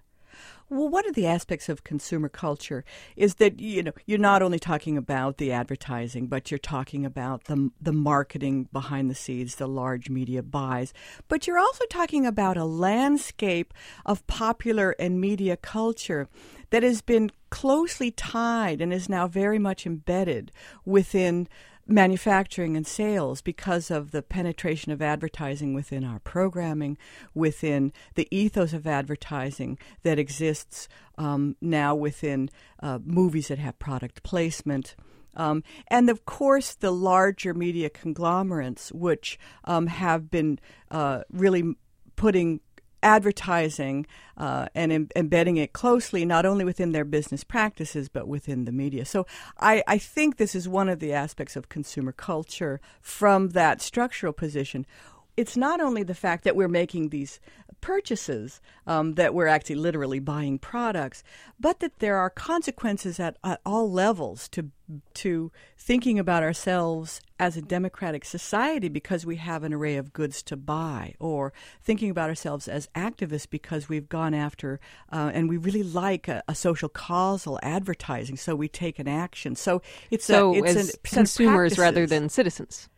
Well, 0.69 0.89
one 0.89 1.09
of 1.09 1.15
the 1.15 1.29
aspects 1.29 1.69
of 1.69 1.85
consumer 1.85 2.29
culture 2.29 2.85
is 3.15 3.37
that 3.37 3.61
you 3.61 3.85
know 3.85 3.93
you're 4.05 4.19
not 4.19 4.43
only 4.43 4.59
talking 4.59 4.97
about 4.99 5.37
the 5.37 5.53
advertising, 5.53 6.27
but 6.27 6.51
you're 6.51 6.59
talking 6.59 7.07
about 7.07 7.45
the 7.45 7.71
the 7.81 7.93
marketing 7.93 8.69
behind 8.73 9.09
the 9.09 9.15
scenes, 9.15 9.55
the 9.55 9.69
large 9.69 10.11
media 10.11 10.43
buys, 10.43 10.93
but 11.29 11.47
you're 11.47 11.59
also 11.59 11.85
talking 11.87 12.27
about 12.27 12.57
a 12.57 12.65
landscape 12.65 13.73
of 14.05 14.27
popular 14.27 14.97
and 14.99 15.21
media 15.21 15.57
culture 15.57 16.29
that 16.71 16.83
has 16.83 17.01
been 17.01 17.31
closely 17.51 18.11
tied 18.11 18.81
and 18.81 18.93
is 18.93 19.09
now 19.09 19.29
very 19.29 19.61
much 19.61 19.87
embedded 19.87 20.51
within 20.85 21.47
manufacturing 21.87 22.77
and 22.77 22.87
sales 22.87 23.41
because 23.41 23.91
of 23.91 24.11
the 24.11 24.23
penetration 24.23 24.93
of 24.93 25.01
advertising 25.01 25.75
within 25.75 26.05
our 26.05 26.19
programming, 26.19 26.99
within 27.35 27.93
the 28.15 28.27
ethos 28.31 28.73
of 28.73 28.87
advertising 28.87 29.79
that 30.03 30.19
exists 30.19 30.89
um, 31.19 31.57
now 31.61 31.95
within 31.95 32.51
uh, 32.83 32.99
movies 33.05 33.49
that 33.49 33.59
have 33.59 33.79
product 33.79 34.23
placement. 34.23 34.97
Um, 35.37 35.63
and 35.89 36.09
of 36.11 36.25
course, 36.25 36.75
the 36.75 36.91
larger 36.91 37.55
media 37.55 37.91
conglomerates, 37.91 38.91
which 38.91 39.39
um, 39.65 39.87
have 39.87 40.31
been 40.31 40.59
uh, 40.91 41.23
really 41.31 41.77
putting 42.17 42.61
advertising 43.07 44.05
uh, 44.37 44.67
and 44.75 45.09
embedding 45.15 45.57
it 45.59 45.73
closely, 45.73 46.25
not 46.25 46.45
only 46.45 46.65
within 46.65 46.91
their 46.91 47.05
business 47.05 47.45
practices, 47.45 48.09
but 48.09 48.27
within 48.27 48.65
the 48.65 48.73
media. 48.73 49.05
So 49.05 49.27
I, 49.61 49.85
I 49.87 49.97
think 49.97 50.37
this 50.37 50.57
is 50.57 50.69
one 50.69 50.89
of 50.89 50.99
the 50.99 51.13
aspects 51.13 51.55
of 51.55 51.69
consumer 51.69 52.11
culture 52.11 52.81
from 53.01 53.51
that 53.51 53.81
structural 53.81 54.33
position 54.33 54.85
it's 55.37 55.55
not 55.55 55.81
only 55.81 56.03
the 56.03 56.15
fact 56.15 56.45
that 56.45 56.57
we're 56.57 56.67
making 56.67 57.11
these 57.11 57.41
purchases, 57.81 58.61
um, 58.87 59.15
that 59.15 59.35
we're 59.35 59.47
actually 59.47 59.77
literally 59.77 60.19
buying 60.19 60.59
products, 60.59 61.23
but 61.59 61.81
that 61.81 61.99
there 61.99 62.17
are 62.17 62.31
consequences 62.31 63.21
at, 63.21 63.37
at 63.45 63.61
all 63.65 63.91
levels 63.91 64.49
to 64.51 64.71
to 65.15 65.51
thinking 65.77 66.17
about 66.17 66.45
ourselves 66.45 67.21
as 67.41 67.57
a 67.57 67.63
democratic 67.63 68.25
society 68.25 68.89
because 68.89 69.27
we 69.27 69.35
have 69.35 69.65
an 69.65 69.75
array 69.75 69.97
of 69.97 70.13
goods 70.13 70.45
to 70.45 70.57
buy, 70.57 71.15
or 71.19 71.53
thinking 71.83 72.09
about 72.09 72.29
ourselves 72.29 72.69
as 72.69 72.89
activists 72.95 73.51
because 73.51 73.89
we've 73.89 74.09
gone 74.09 74.33
after 74.33 74.79
uh, 75.11 75.33
and 75.35 75.49
we 75.49 75.57
really 75.57 75.83
like 75.83 76.29
a, 76.29 76.41
a, 76.47 76.55
social 76.55 76.89
causal 76.89 77.59
advertising, 77.65 78.37
so 78.37 78.55
we 78.55 78.69
take 78.69 79.01
an 79.01 79.09
action. 79.09 79.57
So 79.57 79.83
it's 80.11 80.25
so 80.25 80.55
a, 80.55 80.59
it's 80.59 80.77
as 80.77 80.99
consumers 81.03 81.79
rather 81.79 82.07
than 82.07 82.29
citizens. 82.29 82.89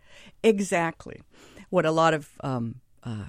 Exactly 0.42 1.22
what 1.70 1.86
a 1.86 1.90
lot 1.90 2.14
of 2.14 2.28
um, 2.40 2.76
uh, 3.04 3.26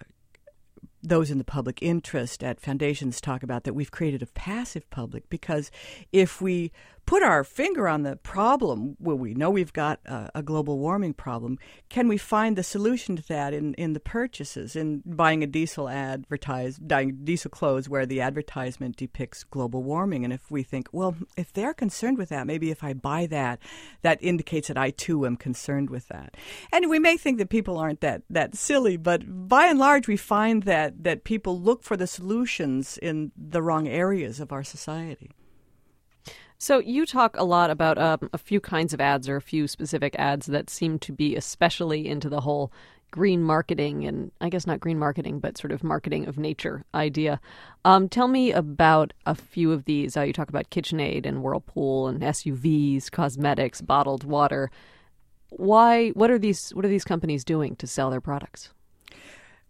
those 1.02 1.32
in 1.32 1.38
the 1.38 1.44
public 1.44 1.82
interest 1.82 2.44
at 2.44 2.60
foundations 2.60 3.22
talk 3.22 3.44
about 3.44 3.64
that 3.64 3.74
we've 3.74 3.92
created 3.92 4.22
a 4.22 4.28
passive 4.28 4.90
public 4.90 5.30
because 5.30 5.72
if 6.12 6.42
we 6.42 6.72
put 7.10 7.24
our 7.24 7.44
finger 7.44 7.88
on 7.88 8.04
the 8.04 8.16
problem, 8.18 8.96
well, 9.00 9.18
we 9.18 9.34
know 9.34 9.50
we've 9.50 9.74
got 9.74 10.00
a, 10.06 10.30
a, 10.36 10.44
global 10.44 10.78
warming 10.78 11.12
problem. 11.12 11.58
Can 11.90 12.08
we 12.08 12.20
find 12.20 12.56
the 12.56 12.62
solution 12.62 13.16
to 13.16 13.28
that 13.30 13.52
in, 13.52 13.74
in 13.74 13.94
the 13.94 14.00
purchases, 14.00 14.76
in 14.76 15.02
buying 15.04 15.42
a 15.42 15.48
diesel 15.48 15.90
advertise, 15.90 16.78
buying 16.78 17.18
diesel 17.24 17.50
clothes 17.50 17.90
where 17.90 18.06
the 18.06 18.22
advertisement 18.22 18.96
depicts 18.96 19.44
global 19.44 19.82
warming? 19.82 20.24
And 20.24 20.32
if 20.32 20.52
we 20.52 20.62
think, 20.62 20.88
well, 20.92 21.16
if 21.36 21.52
they're 21.52 21.74
concerned 21.74 22.20
with 22.20 22.30
that, 22.30 22.46
maybe 22.46 22.70
if 22.70 22.84
I 22.84 22.94
buy 22.94 23.26
that, 23.26 23.58
that 24.04 24.22
indicates 24.22 24.68
that 24.68 24.78
I 24.78 24.92
too 24.92 25.26
am 25.26 25.36
concerned 25.36 25.90
with 25.90 26.10
that. 26.10 26.38
And 26.72 26.92
we 26.92 27.00
may 27.00 27.18
think 27.18 27.40
that 27.40 27.50
people 27.50 27.80
aren't 27.80 28.02
that, 28.02 28.22
that 28.30 28.54
silly, 28.54 28.98
but 28.98 29.24
by 29.50 29.66
and 29.66 29.80
large, 29.80 30.08
we 30.08 30.16
find 30.16 30.62
that, 30.64 31.04
that 31.06 31.24
people 31.24 31.60
look 31.60 31.82
for 31.82 31.98
the 31.98 32.06
solutions 32.06 33.00
in 33.00 33.32
the 33.36 33.64
wrong 33.64 33.88
areas 33.88 34.40
of 34.40 34.52
our 34.52 34.64
society. 34.64 35.32
So 36.62 36.80
you 36.80 37.06
talk 37.06 37.38
a 37.38 37.46
lot 37.46 37.70
about 37.70 37.98
um, 37.98 38.30
a 38.34 38.38
few 38.38 38.60
kinds 38.60 38.94
of 38.94 39.00
ads 39.00 39.30
or 39.30 39.38
a 39.38 39.42
few 39.42 39.66
specific 39.66 40.14
ads 40.20 40.48
that 40.48 40.70
seem 40.70 41.00
to 41.00 41.14
be 41.14 41.38
especially 41.38 42.06
into 42.06 42.28
the 42.28 42.42
whole 42.42 42.70
green 43.12 43.42
marketing 43.42 44.06
and 44.06 44.32
I 44.42 44.50
guess 44.50 44.68
not 44.68 44.82
green 44.82 45.00
marketing, 45.00 45.40
but 45.40 45.58
sort 45.58 45.72
of 45.72 45.86
marketing 45.86 46.28
of 46.28 46.38
nature 46.38 46.84
idea. 46.94 47.40
Um, 47.86 48.10
tell 48.10 48.28
me 48.28 48.52
about 48.52 49.14
a 49.26 49.36
few 49.36 49.72
of 49.72 49.86
these. 49.86 50.18
Uh, 50.18 50.24
you 50.24 50.34
talk 50.34 50.50
about 50.50 50.70
KitchenAid 50.70 51.26
and 51.26 51.42
Whirlpool 51.42 52.10
and 52.10 52.22
SUVs, 52.22 53.10
cosmetics, 53.10 53.80
bottled 53.80 54.26
water. 54.26 54.70
Why? 55.52 56.10
What 56.10 56.30
are 56.30 56.38
these? 56.38 56.72
What 56.72 56.84
are 56.84 56.90
these 56.90 57.06
companies 57.06 57.46
doing 57.46 57.78
to 57.78 57.88
sell 57.88 58.10
their 58.12 58.22
products? 58.22 58.70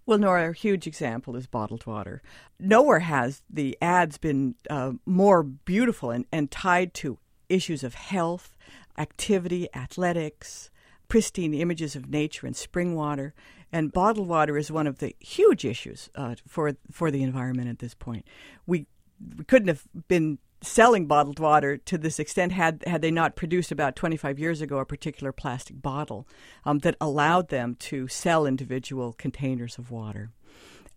Well, 0.10 0.18
Nora, 0.18 0.50
a 0.50 0.54
huge 0.54 0.88
example 0.88 1.36
is 1.36 1.46
bottled 1.46 1.86
water. 1.86 2.24
Nowhere 2.60 3.02
has 3.02 3.44
the 3.48 3.78
ads 3.80 4.18
been 4.18 4.56
uh, 4.68 4.94
more 5.06 5.44
beautiful 5.44 6.10
and, 6.10 6.26
and 6.32 6.50
tied 6.50 6.96
to 6.96 7.20
issues 7.48 7.84
of 7.84 7.94
health, 7.94 8.58
activity, 8.98 9.68
athletics, 9.76 10.72
pristine 11.10 11.54
images 11.54 11.96
of 11.96 12.10
nature 12.10 12.48
and 12.48 12.56
spring 12.56 12.96
water. 12.96 13.36
And 13.72 13.94
bottled 13.94 14.28
water 14.28 14.58
is 14.58 14.72
one 14.72 14.88
of 14.88 14.98
the 14.98 15.16
huge 15.20 15.64
issues 15.64 16.10
uh, 16.16 16.34
for 16.48 16.74
for 16.90 17.12
the 17.12 17.22
environment 17.22 17.70
at 17.70 17.78
this 17.78 17.94
point. 17.94 18.26
We 18.66 18.88
we 19.38 19.46
couldn't 19.46 19.68
have 19.68 19.84
been 20.08 20.40
selling 20.62 21.06
bottled 21.06 21.40
water 21.40 21.78
to 21.78 21.98
this 21.98 22.20
extent 22.20 22.52
had 22.52 22.84
had 22.86 23.02
they 23.02 23.12
not 23.12 23.36
produced 23.36 23.72
about 23.72 23.96
25 23.96 24.40
years 24.40 24.62
ago 24.62 24.80
a 24.80 24.86
particular 24.86 25.32
plastic 25.32 25.82
bottle 25.82 26.28
um, 26.66 26.80
that 26.80 26.96
allowed 27.00 27.50
them 27.50 27.76
to 27.76 28.08
sell 28.08 28.46
individual 28.46 29.14
containers 29.14 29.78
of 29.78 29.92
water. 29.92 30.32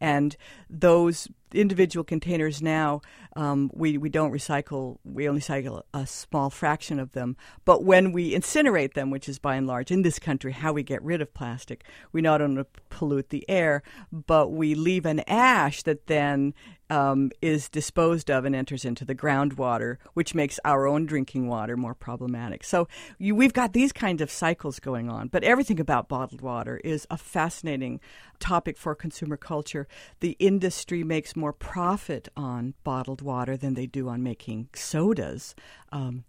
And 0.00 0.36
those 0.68 1.28
individual 1.54 2.04
containers 2.04 2.62
now, 2.62 3.00
um, 3.36 3.70
we, 3.72 3.98
we 3.98 4.08
don't 4.08 4.32
recycle, 4.32 4.98
we 5.04 5.28
only 5.28 5.40
cycle 5.40 5.84
a 5.94 6.06
small 6.06 6.50
fraction 6.50 6.98
of 6.98 7.12
them. 7.12 7.36
But 7.64 7.84
when 7.84 8.12
we 8.12 8.34
incinerate 8.34 8.94
them, 8.94 9.10
which 9.10 9.28
is 9.28 9.38
by 9.38 9.56
and 9.56 9.66
large 9.66 9.90
in 9.90 10.02
this 10.02 10.18
country 10.18 10.52
how 10.52 10.72
we 10.72 10.82
get 10.82 11.02
rid 11.02 11.20
of 11.20 11.34
plastic, 11.34 11.84
we 12.12 12.20
not 12.20 12.40
only 12.42 12.64
pollute 12.90 13.30
the 13.30 13.48
air, 13.48 13.82
but 14.12 14.52
we 14.52 14.74
leave 14.74 15.06
an 15.06 15.20
ash 15.28 15.82
that 15.84 16.06
then 16.06 16.54
um, 16.92 17.30
is 17.40 17.70
disposed 17.70 18.30
of 18.30 18.44
and 18.44 18.54
enters 18.54 18.84
into 18.84 19.06
the 19.06 19.14
groundwater, 19.14 19.96
which 20.12 20.34
makes 20.34 20.60
our 20.62 20.86
own 20.86 21.06
drinking 21.06 21.48
water 21.48 21.74
more 21.74 21.94
problematic. 21.94 22.62
So 22.62 22.86
you, 23.18 23.34
we've 23.34 23.54
got 23.54 23.72
these 23.72 23.92
kinds 23.92 24.20
of 24.20 24.30
cycles 24.30 24.78
going 24.78 25.08
on. 25.08 25.28
But 25.28 25.42
everything 25.42 25.80
about 25.80 26.10
bottled 26.10 26.42
water 26.42 26.82
is 26.84 27.06
a 27.10 27.16
fascinating 27.16 27.98
topic 28.40 28.76
for 28.76 28.94
consumer 28.94 29.38
culture. 29.38 29.88
The 30.20 30.36
industry 30.38 31.02
makes 31.02 31.34
more 31.42 31.52
profit 31.52 32.28
on 32.36 32.74
bottled 32.84 33.20
water 33.20 33.56
than 33.56 33.74
they 33.74 33.86
do 33.86 34.08
on 34.08 34.22
making 34.22 34.68
sodas. 34.74 35.54
Um, 35.90 36.24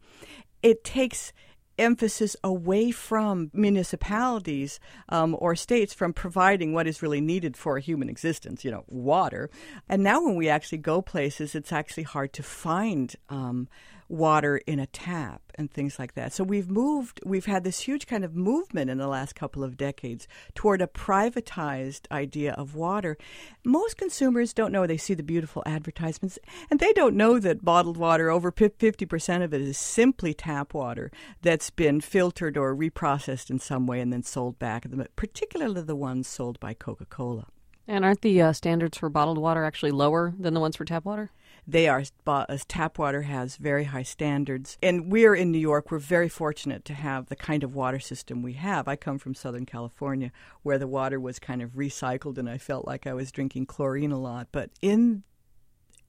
it 0.62 0.84
takes 0.84 1.32
emphasis 1.78 2.36
away 2.44 2.92
from 2.92 3.50
municipalities 3.54 4.80
um, 5.10 5.36
or 5.40 5.56
states 5.56 5.94
from 5.94 6.14
providing 6.14 6.74
what 6.74 6.88
is 6.88 7.02
really 7.02 7.22
needed 7.22 7.56
for 7.56 7.78
human 7.80 8.10
existence, 8.10 8.66
you 8.66 8.72
know, 8.72 8.84
water. 8.88 9.50
And 9.88 10.04
now 10.04 10.24
when 10.24 10.36
we 10.36 10.50
actually 10.50 10.80
go 10.80 11.02
places, 11.02 11.56
it's 11.56 11.72
actually 11.72 12.04
hard 12.04 12.34
to 12.34 12.44
find 12.44 13.16
um, 13.30 13.68
water 14.08 14.58
in 14.68 14.80
a 14.80 14.88
tap 14.88 15.42
and 15.56 15.72
things 15.72 16.00
like 16.00 16.14
that. 16.16 16.34
So 16.34 16.44
we've 16.44 16.70
moved, 16.70 17.20
we've 17.26 17.46
had 17.46 17.64
this 17.64 17.82
huge 17.82 18.08
kind 18.08 18.24
of 18.24 18.36
movement 18.36 18.90
in 18.90 18.98
the 18.98 19.08
last 19.08 19.36
couple 19.36 19.64
of 19.64 19.78
decades 19.78 20.28
toward 20.56 20.82
a 20.82 20.88
privatized 20.88 22.12
idea 22.12 22.54
of 22.54 22.76
water. 22.76 23.18
Most 23.64 23.98
consumers 23.98 24.54
don't 24.54 24.72
know, 24.72 24.88
they 24.88 24.98
see 24.98 25.14
the 25.14 25.24
beautiful 25.24 25.64
advertisements, 25.66 26.40
and 26.70 26.80
they 26.80 26.94
don't 26.94 27.16
know 27.16 27.40
that 27.40 27.64
bottled 27.64 27.98
water, 27.98 28.30
over 28.30 28.52
50% 28.52 29.44
of 29.44 29.54
it 29.54 29.62
is 29.62 29.78
simply 29.78 30.34
tap 30.34 30.74
water 30.74 31.12
that's 31.42 31.70
been 31.70 32.02
filtered 32.02 32.58
or 32.58 32.76
reprocessed 32.76 33.50
in 33.50 33.60
some 33.60 33.86
way 33.86 34.00
and 34.00 34.12
then 34.12 34.24
sold 34.24 34.60
back, 34.60 34.86
particularly 35.16 35.82
the 35.82 35.96
ones 35.96 36.28
sold 36.28 36.60
by 36.60 36.74
Coca 36.74 37.06
Cola. 37.06 37.48
And 37.88 38.06
aren't 38.06 38.22
the 38.22 38.42
uh, 38.42 38.54
standards 38.54 38.98
for 38.98 39.10
bottled 39.10 39.38
water 39.38 39.66
actually 39.66 39.92
lower 39.92 40.34
than 40.40 40.54
the 40.54 40.60
ones 40.60 40.78
for 40.78 40.86
tap 40.86 41.04
water? 41.04 41.32
They 41.66 41.88
are 41.88 42.04
as 42.50 42.66
tap 42.66 43.00
water 43.00 43.22
has 43.22 43.56
very 43.56 43.86
high 43.86 44.04
standards, 44.04 44.78
and 44.84 45.10
we're 45.10 45.34
in 45.34 45.52
New 45.52 45.60
York. 45.60 45.92
We're 45.92 46.00
very 46.00 46.28
fortunate 46.28 46.84
to 46.86 46.94
have 46.94 47.28
the 47.28 47.38
kind 47.38 47.64
of 47.64 47.74
water 47.74 48.00
system 48.00 48.42
we 48.42 48.54
have. 48.54 48.88
I 48.88 48.98
come 48.98 49.18
from 49.18 49.34
Southern 49.34 49.66
California, 49.66 50.32
where 50.64 50.78
the 50.78 50.88
water 50.88 51.20
was 51.22 51.40
kind 51.40 51.62
of 51.62 51.72
recycled, 51.72 52.38
and 52.38 52.50
I 52.50 52.58
felt 52.58 52.86
like 52.86 53.08
I 53.08 53.14
was 53.14 53.32
drinking 53.32 53.68
chlorine 53.68 54.12
a 54.12 54.20
lot. 54.20 54.50
But 54.52 54.72
in 54.82 55.24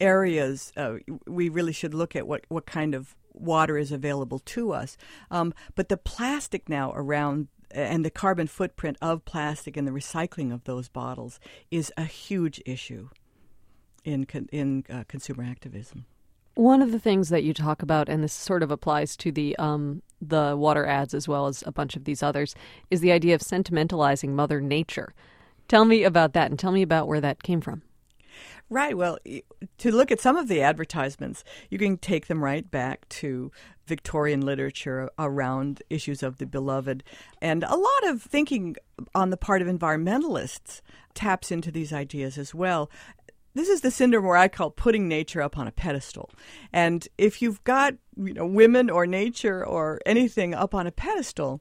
areas, 0.01 0.73
uh, 0.77 0.95
we 1.27 1.49
really 1.49 1.73
should 1.73 1.95
look 1.95 2.17
at 2.17 2.27
what 2.27 2.45
what 2.49 2.67
kind 2.67 2.95
of 2.95 3.15
water 3.33 3.79
is 3.79 3.93
available 3.93 4.41
to 4.41 4.73
us. 4.73 4.97
Um, 5.31 5.55
but 5.77 5.89
the 5.89 5.97
plastic 5.97 6.69
now 6.69 6.93
around 6.97 7.47
and 7.71 8.05
the 8.05 8.11
carbon 8.11 8.49
footprint 8.49 8.97
of 9.01 9.25
plastic 9.25 9.77
and 9.77 9.87
the 9.87 9.93
recycling 9.93 10.53
of 10.53 10.65
those 10.65 10.89
bottles 10.89 11.39
is 11.71 11.93
a 11.97 12.05
huge 12.05 12.61
issue 12.67 13.09
in 14.05 14.25
con- 14.27 14.49
in 14.53 14.85
uh, 14.91 15.05
consumer 15.09 15.45
activism. 15.45 16.07
One 16.55 16.83
of 16.83 16.93
the 16.93 17.01
things 17.01 17.31
that 17.31 17.43
you 17.43 17.53
talk 17.53 17.83
about, 17.83 18.09
and 18.09 18.23
this 18.23 18.33
sort 18.33 18.63
of 18.63 18.71
applies 18.71 19.17
to 19.19 19.33
the 19.33 19.57
um, 19.57 20.03
the 20.21 20.57
water 20.57 20.87
ads 20.87 21.15
as 21.15 21.27
well 21.27 21.47
as 21.47 21.65
a 21.67 21.73
bunch 21.73 21.97
of 21.97 22.05
these 22.05 22.23
others, 22.23 22.55
is 22.91 23.01
the 23.01 23.13
idea 23.13 23.35
of 23.35 23.41
sentimentalizing 23.41 24.31
Mother 24.31 24.61
Nature. 24.61 25.13
Tell 25.67 25.85
me 25.85 26.05
about 26.05 26.33
that, 26.35 26.51
and 26.51 26.59
tell 26.59 26.73
me 26.73 26.83
about 26.83 27.09
where 27.09 27.21
that 27.21 27.43
came 27.43 27.61
from. 27.61 27.83
Right. 28.71 28.97
Well, 28.97 29.19
to 29.79 29.93
look 29.93 30.11
at 30.11 30.21
some 30.21 30.37
of 30.37 30.49
the 30.49 30.63
advertisements, 30.63 31.45
you 31.71 31.79
can 31.79 31.99
take 31.99 32.27
them 32.27 32.43
right 32.43 32.69
back 32.69 33.09
to 33.11 33.53
Victorian 33.87 34.41
literature 34.41 35.11
around 35.19 35.83
issues 35.91 36.23
of 36.23 36.39
the 36.39 36.47
beloved. 36.47 37.05
And 37.43 37.63
a 37.65 37.77
lot 37.77 38.07
of 38.07 38.23
thinking 38.23 38.77
on 39.15 39.31
the 39.31 39.37
part 39.37 39.61
of 39.61 39.69
environmentalists 39.69 40.81
taps 41.13 41.53
into 41.53 41.71
these 41.71 41.93
ideas 41.93 42.39
as 42.39 42.55
well 42.55 42.91
this 43.55 43.69
is 43.69 43.81
the 43.81 43.91
syndrome 43.91 44.25
where 44.25 44.37
I 44.37 44.49
call 44.49 44.71
putting 44.71 45.09
nature 45.09 45.41
up 45.41 45.57
on 45.57 45.69
a 45.69 45.73
pedestal. 45.73 46.31
And 46.73 47.07
if 47.19 47.41
you've 47.41 47.63
got 47.65 47.95
you 48.17 48.35
know 48.35 48.47
women 48.47 48.91
or 48.91 49.07
nature 49.07 49.65
or 49.65 50.01
anything 50.05 50.55
up 50.55 50.75
on 50.75 50.87
a 50.87 50.93
pedestal, 50.93 51.61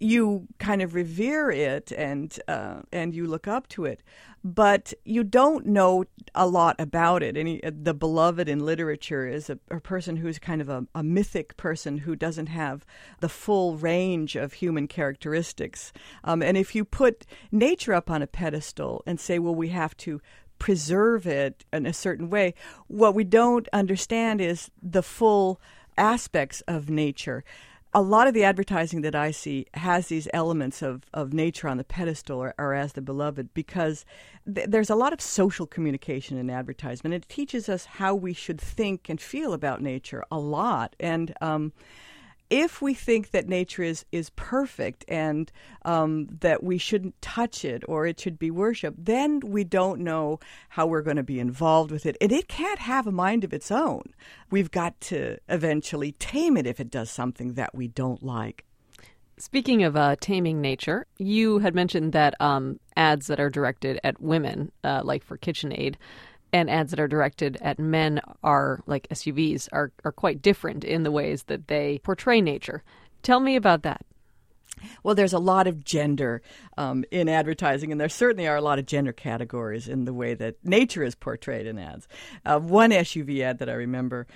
you 0.00 0.46
kind 0.58 0.80
of 0.80 0.94
revere 0.94 1.50
it 1.50 1.92
and 1.92 2.38
uh, 2.48 2.80
and 2.90 3.14
you 3.14 3.26
look 3.26 3.46
up 3.46 3.68
to 3.68 3.84
it, 3.84 4.02
but 4.42 4.94
you 5.04 5.22
don't 5.22 5.66
know 5.66 6.04
a 6.34 6.46
lot 6.46 6.74
about 6.78 7.22
it. 7.22 7.36
Any 7.36 7.60
the 7.62 7.92
beloved 7.92 8.48
in 8.48 8.64
literature 8.64 9.26
is 9.26 9.50
a, 9.50 9.58
a 9.70 9.78
person 9.78 10.16
who's 10.16 10.38
kind 10.38 10.62
of 10.62 10.70
a, 10.70 10.86
a, 10.94 11.02
mythic 11.02 11.56
person 11.58 11.98
who 11.98 12.16
doesn't 12.16 12.46
have 12.46 12.86
the 13.20 13.28
full 13.28 13.76
range 13.76 14.36
of 14.36 14.54
human 14.54 14.88
characteristics. 14.88 15.92
Um, 16.24 16.42
and 16.42 16.56
if 16.56 16.74
you 16.74 16.86
put 16.86 17.26
nature 17.52 17.92
up 17.92 18.10
on 18.10 18.22
a 18.22 18.26
pedestal 18.26 19.02
and 19.06 19.20
say, 19.20 19.38
well, 19.38 19.54
we 19.54 19.68
have 19.68 19.94
to 19.98 20.22
preserve 20.60 21.26
it 21.26 21.64
in 21.72 21.86
a 21.86 21.92
certain 21.92 22.30
way. 22.30 22.54
What 22.86 23.16
we 23.16 23.24
don't 23.24 23.66
understand 23.72 24.40
is 24.40 24.70
the 24.80 25.02
full 25.02 25.60
aspects 25.98 26.60
of 26.68 26.88
nature. 26.88 27.42
A 27.92 28.02
lot 28.02 28.28
of 28.28 28.34
the 28.34 28.44
advertising 28.44 29.00
that 29.00 29.16
I 29.16 29.32
see 29.32 29.66
has 29.74 30.06
these 30.06 30.28
elements 30.32 30.80
of, 30.80 31.02
of 31.12 31.32
nature 31.32 31.66
on 31.66 31.76
the 31.76 31.82
pedestal 31.82 32.38
or, 32.38 32.54
or 32.56 32.72
as 32.72 32.92
the 32.92 33.02
beloved 33.02 33.52
because 33.52 34.04
th- 34.54 34.68
there's 34.68 34.90
a 34.90 34.94
lot 34.94 35.12
of 35.12 35.20
social 35.20 35.66
communication 35.66 36.38
in 36.38 36.50
advertisement. 36.50 37.14
It 37.14 37.28
teaches 37.28 37.68
us 37.68 37.86
how 37.86 38.14
we 38.14 38.32
should 38.32 38.60
think 38.60 39.08
and 39.08 39.20
feel 39.20 39.52
about 39.52 39.82
nature 39.82 40.22
a 40.30 40.38
lot. 40.38 40.94
And 41.00 41.34
um, 41.40 41.72
if 42.50 42.82
we 42.82 42.92
think 42.92 43.30
that 43.30 43.48
nature 43.48 43.82
is, 43.82 44.04
is 44.12 44.30
perfect 44.30 45.04
and 45.08 45.50
um, 45.84 46.26
that 46.40 46.62
we 46.62 46.76
shouldn't 46.76 47.20
touch 47.22 47.64
it 47.64 47.82
or 47.88 48.06
it 48.06 48.20
should 48.20 48.38
be 48.38 48.50
worshiped, 48.50 49.04
then 49.04 49.40
we 49.40 49.64
don't 49.64 50.00
know 50.00 50.40
how 50.68 50.86
we're 50.86 51.02
going 51.02 51.16
to 51.16 51.22
be 51.22 51.40
involved 51.40 51.90
with 51.90 52.04
it. 52.04 52.16
And 52.20 52.32
it 52.32 52.48
can't 52.48 52.80
have 52.80 53.06
a 53.06 53.12
mind 53.12 53.44
of 53.44 53.52
its 53.52 53.70
own. 53.70 54.02
We've 54.50 54.70
got 54.70 55.00
to 55.02 55.38
eventually 55.48 56.12
tame 56.12 56.56
it 56.56 56.66
if 56.66 56.80
it 56.80 56.90
does 56.90 57.10
something 57.10 57.54
that 57.54 57.74
we 57.74 57.88
don't 57.88 58.22
like. 58.22 58.64
Speaking 59.38 59.84
of 59.84 59.96
uh, 59.96 60.16
taming 60.20 60.60
nature, 60.60 61.06
you 61.16 61.60
had 61.60 61.74
mentioned 61.74 62.12
that 62.12 62.34
um, 62.40 62.78
ads 62.94 63.28
that 63.28 63.40
are 63.40 63.48
directed 63.48 63.98
at 64.04 64.20
women, 64.20 64.70
uh, 64.84 65.00
like 65.02 65.24
for 65.24 65.38
KitchenAid, 65.38 65.94
and 66.52 66.70
ads 66.70 66.90
that 66.90 67.00
are 67.00 67.08
directed 67.08 67.58
at 67.60 67.78
men 67.78 68.20
are 68.42 68.80
like 68.86 69.08
SUVs 69.08 69.68
are 69.72 69.92
are 70.04 70.12
quite 70.12 70.42
different 70.42 70.84
in 70.84 71.02
the 71.02 71.10
ways 71.10 71.44
that 71.44 71.68
they 71.68 72.00
portray 72.02 72.40
nature. 72.40 72.82
Tell 73.22 73.40
me 73.40 73.56
about 73.56 73.82
that. 73.82 74.04
Well, 75.02 75.14
there's 75.14 75.32
a 75.32 75.38
lot 75.38 75.66
of 75.66 75.84
gender 75.84 76.42
um, 76.78 77.04
in 77.10 77.28
advertising, 77.28 77.92
and 77.92 78.00
there 78.00 78.08
certainly 78.08 78.48
are 78.48 78.56
a 78.56 78.62
lot 78.62 78.78
of 78.78 78.86
gender 78.86 79.12
categories 79.12 79.88
in 79.88 80.04
the 80.04 80.14
way 80.14 80.34
that 80.34 80.56
nature 80.64 81.02
is 81.02 81.14
portrayed 81.14 81.66
in 81.66 81.78
ads. 81.78 82.08
Uh, 82.46 82.58
one 82.58 82.90
SUV 82.90 83.40
ad 83.42 83.58
that 83.58 83.68
I 83.68 83.74
remember 83.74 84.26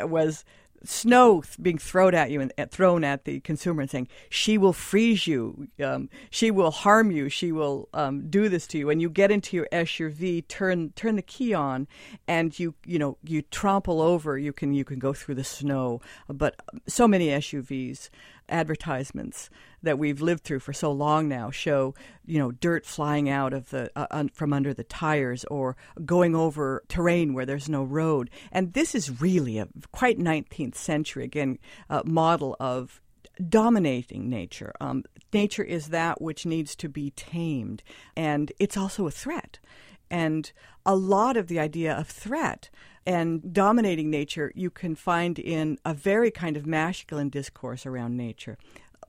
was 0.00 0.44
snow 0.84 1.42
being 1.60 1.78
thrown 1.78 2.14
at 2.14 2.30
you 2.30 2.40
and 2.40 2.70
thrown 2.70 3.04
at 3.04 3.24
the 3.24 3.40
consumer 3.40 3.82
and 3.82 3.90
saying 3.90 4.08
she 4.30 4.58
will 4.58 4.72
freeze 4.72 5.26
you, 5.26 5.68
um, 5.82 6.08
she 6.30 6.50
will 6.50 6.70
harm 6.70 7.10
you, 7.10 7.28
she 7.28 7.52
will 7.52 7.88
um, 7.94 8.28
do 8.28 8.48
this 8.48 8.66
to 8.68 8.78
you. 8.78 8.90
And 8.90 9.00
you 9.00 9.10
get 9.10 9.30
into 9.30 9.56
your 9.56 9.68
SUV, 9.72 10.46
turn 10.48 10.92
turn 10.92 11.16
the 11.16 11.22
key 11.22 11.54
on, 11.54 11.86
and 12.26 12.58
you 12.58 12.74
you 12.84 12.98
know 12.98 13.18
you 13.24 13.42
trample 13.42 14.00
over. 14.00 14.38
You 14.38 14.52
can 14.52 14.72
you 14.72 14.84
can 14.84 14.98
go 14.98 15.12
through 15.12 15.36
the 15.36 15.44
snow. 15.44 16.00
But 16.28 16.56
so 16.86 17.08
many 17.08 17.28
SUVs 17.28 18.10
advertisements 18.48 19.50
that 19.82 19.98
we've 19.98 20.20
lived 20.20 20.44
through 20.44 20.60
for 20.60 20.72
so 20.72 20.90
long 20.90 21.28
now 21.28 21.50
show, 21.50 21.94
you 22.24 22.38
know, 22.38 22.50
dirt 22.50 22.84
flying 22.84 23.28
out 23.28 23.52
of 23.52 23.70
the 23.70 23.90
uh, 23.96 24.06
un, 24.10 24.28
from 24.28 24.52
under 24.52 24.74
the 24.74 24.84
tires 24.84 25.44
or 25.44 25.76
going 26.04 26.34
over 26.34 26.82
terrain 26.88 27.34
where 27.34 27.46
there's 27.46 27.68
no 27.68 27.84
road. 27.84 28.30
And 28.50 28.72
this 28.72 28.94
is 28.94 29.20
really 29.20 29.58
a 29.58 29.68
quite 29.92 30.18
19th 30.18 30.74
century 30.74 31.24
again 31.24 31.58
uh, 31.88 32.02
model 32.04 32.56
of 32.58 33.00
dominating 33.48 34.28
nature. 34.28 34.72
Um, 34.80 35.04
nature 35.32 35.62
is 35.62 35.88
that 35.88 36.20
which 36.20 36.44
needs 36.44 36.74
to 36.76 36.88
be 36.88 37.10
tamed, 37.10 37.82
and 38.16 38.52
it's 38.58 38.76
also 38.76 39.06
a 39.06 39.12
threat. 39.12 39.58
And 40.10 40.50
a 40.88 40.96
lot 40.96 41.36
of 41.36 41.48
the 41.48 41.60
idea 41.60 41.94
of 41.94 42.08
threat 42.08 42.70
and 43.04 43.52
dominating 43.52 44.08
nature 44.08 44.50
you 44.54 44.70
can 44.70 44.94
find 44.94 45.38
in 45.38 45.78
a 45.84 45.92
very 45.92 46.30
kind 46.30 46.56
of 46.56 46.66
masculine 46.66 47.28
discourse 47.28 47.84
around 47.84 48.16
nature. 48.16 48.56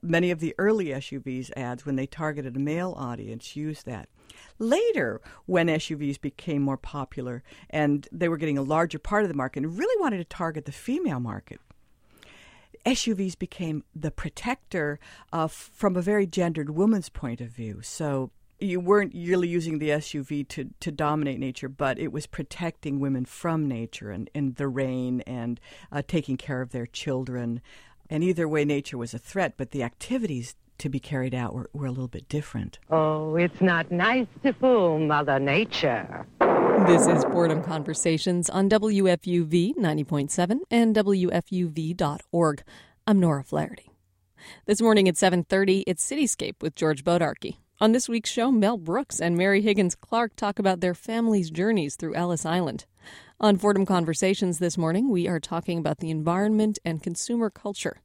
Many 0.02 0.30
of 0.30 0.40
the 0.40 0.54
early 0.58 0.86
SUVs 0.86 1.50
ads, 1.56 1.86
when 1.86 1.96
they 1.96 2.06
targeted 2.06 2.54
a 2.54 2.60
male 2.60 2.94
audience, 2.98 3.56
used 3.56 3.86
that. 3.86 4.10
Later, 4.58 5.22
when 5.46 5.68
SUVs 5.68 6.20
became 6.20 6.60
more 6.60 6.76
popular 6.76 7.42
and 7.70 8.06
they 8.12 8.28
were 8.28 8.36
getting 8.36 8.58
a 8.58 8.62
larger 8.62 8.98
part 8.98 9.22
of 9.22 9.28
the 9.28 9.34
market 9.34 9.62
and 9.62 9.78
really 9.78 10.00
wanted 10.02 10.18
to 10.18 10.24
target 10.24 10.66
the 10.66 10.72
female 10.72 11.20
market, 11.20 11.60
SUVs 12.84 13.38
became 13.38 13.84
the 13.94 14.10
protector 14.10 15.00
uh, 15.32 15.46
from 15.46 15.96
a 15.96 16.02
very 16.02 16.26
gendered 16.26 16.70
woman's 16.70 17.08
point 17.08 17.40
of 17.40 17.48
view. 17.48 17.80
So 17.82 18.32
you 18.60 18.80
weren't 18.80 19.14
really 19.14 19.48
using 19.48 19.78
the 19.78 19.90
SUV 19.90 20.46
to, 20.48 20.70
to 20.80 20.92
dominate 20.92 21.38
nature, 21.38 21.68
but 21.68 21.98
it 21.98 22.12
was 22.12 22.26
protecting 22.26 23.00
women 23.00 23.24
from 23.24 23.66
nature 23.66 24.10
and, 24.10 24.30
and 24.34 24.56
the 24.56 24.68
rain 24.68 25.22
and 25.22 25.60
uh, 25.90 26.02
taking 26.06 26.36
care 26.36 26.60
of 26.60 26.70
their 26.70 26.86
children. 26.86 27.60
And 28.08 28.22
either 28.22 28.48
way, 28.48 28.64
nature 28.64 28.98
was 28.98 29.14
a 29.14 29.18
threat, 29.18 29.54
but 29.56 29.70
the 29.70 29.82
activities 29.82 30.54
to 30.78 30.88
be 30.88 30.98
carried 30.98 31.34
out 31.34 31.54
were, 31.54 31.70
were 31.72 31.86
a 31.86 31.90
little 31.90 32.08
bit 32.08 32.28
different. 32.28 32.78
Oh, 32.90 33.36
it's 33.36 33.60
not 33.60 33.90
nice 33.90 34.26
to 34.42 34.52
fool 34.54 34.98
Mother 34.98 35.38
Nature. 35.38 36.26
This 36.86 37.06
is 37.06 37.22
Fordham 37.24 37.62
Conversations 37.62 38.48
on 38.48 38.68
WFUV 38.70 39.74
90.7 39.76 40.60
and 40.70 40.96
WFUV.org. 40.96 42.62
I'm 43.06 43.20
Nora 43.20 43.44
Flaherty. 43.44 43.90
This 44.64 44.80
morning 44.80 45.06
at 45.06 45.16
7:30, 45.16 45.84
it's 45.86 46.08
Cityscape 46.08 46.62
with 46.62 46.74
George 46.74 47.04
Bodarky. 47.04 47.56
On 47.82 47.92
this 47.92 48.10
week's 48.10 48.28
show, 48.28 48.50
Mel 48.52 48.76
Brooks 48.76 49.22
and 49.22 49.38
Mary 49.38 49.62
Higgins 49.62 49.94
Clark 49.94 50.36
talk 50.36 50.58
about 50.58 50.80
their 50.80 50.92
family's 50.92 51.50
journeys 51.50 51.96
through 51.96 52.14
Ellis 52.14 52.44
Island. 52.44 52.84
On 53.40 53.56
Fordham 53.56 53.86
Conversations 53.86 54.58
this 54.58 54.76
morning, 54.76 55.08
we 55.08 55.26
are 55.26 55.40
talking 55.40 55.78
about 55.78 55.96
the 55.96 56.10
environment 56.10 56.78
and 56.84 57.02
consumer 57.02 57.48
culture. 57.48 58.02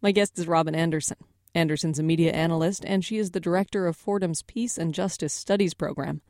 My 0.00 0.12
guest 0.12 0.38
is 0.38 0.46
Robin 0.46 0.76
Anderson. 0.76 1.16
Anderson's 1.56 1.98
a 1.98 2.04
media 2.04 2.30
analyst, 2.30 2.84
and 2.84 3.04
she 3.04 3.18
is 3.18 3.32
the 3.32 3.40
director 3.40 3.88
of 3.88 3.96
Fordham's 3.96 4.42
Peace 4.42 4.78
and 4.78 4.94
Justice 4.94 5.32
Studies 5.32 5.74
program. 5.74 6.20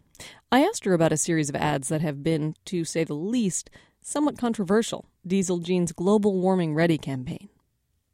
I 0.50 0.64
asked 0.64 0.86
her 0.86 0.94
about 0.94 1.12
a 1.12 1.18
series 1.18 1.50
of 1.50 1.56
ads 1.56 1.88
that 1.88 2.00
have 2.00 2.22
been, 2.22 2.54
to 2.64 2.86
say 2.86 3.04
the 3.04 3.12
least, 3.12 3.68
somewhat 4.00 4.38
controversial 4.38 5.04
Diesel 5.26 5.58
Jean's 5.58 5.92
Global 5.92 6.40
Warming 6.40 6.72
Ready 6.72 6.96
campaign. 6.96 7.50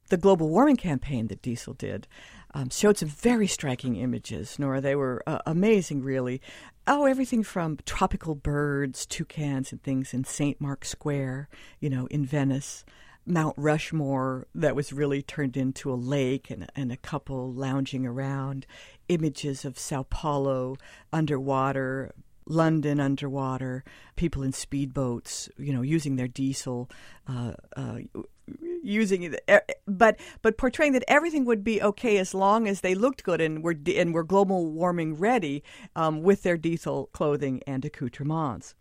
The 0.09 0.16
global 0.16 0.49
warming 0.51 0.77
campaign 0.77 1.29
that 1.29 1.40
Diesel 1.40 1.75
did 1.75 2.09
um, 2.55 2.69
showed 2.71 2.99
some 2.99 3.09
very 3.09 3.47
striking 3.47 3.97
images, 3.97 4.59
Nora. 4.59 4.81
They 4.81 4.95
were 4.95 5.23
uh, 5.27 5.41
amazing, 5.47 6.03
really. 6.03 6.41
Oh, 6.87 7.07
everything 7.07 7.43
from 7.43 7.79
tropical 7.87 8.35
birds, 8.35 9.07
toucans, 9.07 9.73
and 9.73 9.83
things 9.83 10.12
in 10.12 10.25
St. 10.25 10.61
Mark's 10.61 10.91
Square, 10.91 11.49
you 11.81 11.88
know, 11.88 12.07
in 12.07 12.25
Venice. 12.25 12.85
Mount 13.25 13.55
Rushmore 13.57 14.49
that 14.53 14.75
was 14.75 14.93
really 14.93 15.23
turned 15.23 15.57
into 15.57 15.93
a 15.93 15.95
lake 15.95 16.51
and, 16.51 16.69
and 16.75 16.91
a 16.91 16.97
couple 16.97 17.53
lounging 17.53 18.05
around, 18.05 18.67
images 19.09 19.65
of 19.65 19.79
Sao 19.79 20.03
Paulo 20.03 20.77
underwater, 21.12 22.11
London 22.47 23.01
underwater, 23.01 23.85
people 24.17 24.43
in 24.43 24.53
speedboats, 24.53 25.49
you 25.57 25.73
know, 25.73 25.83
using 25.83 26.17
their 26.17 26.29
diesel, 26.29 26.91
uh, 27.29 27.53
uh, 27.77 27.99
using 28.83 29.23
it, 29.23 29.40
but 29.87 30.18
but 30.42 30.59
portraying 30.59 30.92
that 30.92 31.05
everything 31.09 31.45
would 31.45 31.64
be 31.64 31.83
okay 31.83 32.18
as 32.18 32.35
long 32.35 32.68
as 32.68 32.81
they 32.81 32.95
looked 32.95 33.23
good 33.25 33.40
and 33.40 33.62
were 33.62 33.77
and 33.97 34.12
were 34.12 34.25
global 34.25 34.71
warming 34.71 35.14
ready 35.16 35.62
um, 35.97 36.23
with 36.23 36.42
their 36.42 36.57
diesel 36.57 37.09
clothing 37.12 37.62
and 37.66 37.85
accoutrements. 37.85 38.75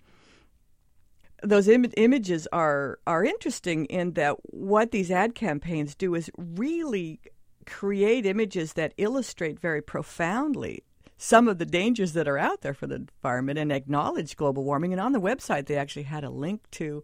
Those 1.43 1.67
Im- 1.67 1.85
images 1.97 2.47
are 2.51 2.99
are 3.07 3.23
interesting 3.23 3.85
in 3.85 4.13
that 4.13 4.35
what 4.43 4.91
these 4.91 5.11
ad 5.11 5.35
campaigns 5.35 5.95
do 5.95 6.15
is 6.15 6.29
really 6.37 7.19
create 7.65 8.25
images 8.25 8.73
that 8.73 8.93
illustrate 8.97 9.59
very 9.59 9.81
profoundly 9.81 10.83
some 11.17 11.47
of 11.47 11.59
the 11.59 11.65
dangers 11.67 12.13
that 12.13 12.27
are 12.27 12.39
out 12.39 12.61
there 12.61 12.73
for 12.73 12.87
the 12.87 12.95
environment 12.95 13.59
and 13.59 13.71
acknowledge 13.71 14.35
global 14.35 14.63
warming. 14.63 14.91
And 14.91 14.99
on 14.99 15.11
the 15.11 15.21
website, 15.21 15.67
they 15.67 15.77
actually 15.77 16.03
had 16.03 16.23
a 16.23 16.31
link 16.31 16.61
to 16.71 17.03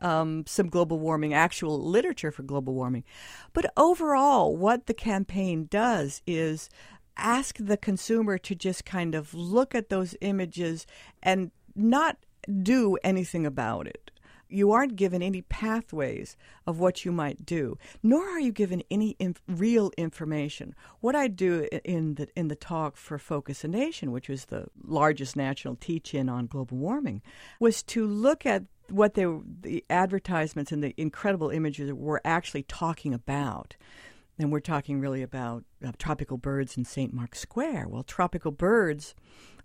um, 0.00 0.44
some 0.46 0.68
global 0.68 0.98
warming, 0.98 1.34
actual 1.34 1.80
literature 1.80 2.30
for 2.30 2.42
global 2.42 2.74
warming. 2.74 3.04
But 3.52 3.72
overall, 3.76 4.56
what 4.56 4.86
the 4.86 4.94
campaign 4.94 5.66
does 5.70 6.22
is 6.26 6.68
ask 7.16 7.56
the 7.58 7.76
consumer 7.76 8.38
to 8.38 8.54
just 8.54 8.84
kind 8.84 9.14
of 9.14 9.32
look 9.34 9.74
at 9.74 9.88
those 9.88 10.14
images 10.20 10.86
and 11.22 11.50
not 11.74 12.18
do 12.62 12.96
anything 13.02 13.46
about 13.46 13.86
it. 13.86 14.10
You 14.48 14.70
aren't 14.70 14.94
given 14.94 15.22
any 15.22 15.42
pathways 15.42 16.36
of 16.68 16.78
what 16.78 17.04
you 17.04 17.10
might 17.10 17.44
do, 17.44 17.78
nor 18.00 18.22
are 18.28 18.38
you 18.38 18.52
given 18.52 18.82
any 18.92 19.16
inf- 19.18 19.42
real 19.48 19.90
information. 19.96 20.76
What 21.00 21.16
I 21.16 21.26
do 21.26 21.68
in 21.84 22.14
the 22.14 22.28
in 22.36 22.46
the 22.46 22.54
talk 22.54 22.96
for 22.96 23.18
Focus 23.18 23.64
a 23.64 23.68
Nation, 23.68 24.12
which 24.12 24.28
was 24.28 24.44
the 24.44 24.66
largest 24.84 25.34
national 25.34 25.74
teach-in 25.74 26.28
on 26.28 26.46
global 26.46 26.76
warming, 26.76 27.22
was 27.58 27.82
to 27.84 28.06
look 28.06 28.46
at 28.46 28.62
what 28.90 29.14
they, 29.14 29.26
the 29.60 29.84
advertisements 29.90 30.72
and 30.72 30.82
the 30.82 30.94
incredible 30.96 31.50
images 31.50 31.92
were 31.92 32.20
actually 32.24 32.62
talking 32.62 33.14
about. 33.14 33.76
And 34.38 34.52
we're 34.52 34.60
talking 34.60 35.00
really 35.00 35.22
about 35.22 35.64
uh, 35.84 35.92
tropical 35.98 36.36
birds 36.36 36.76
in 36.76 36.84
St. 36.84 37.12
Mark's 37.12 37.40
Square. 37.40 37.86
Well, 37.88 38.02
tropical 38.02 38.52
birds 38.52 39.14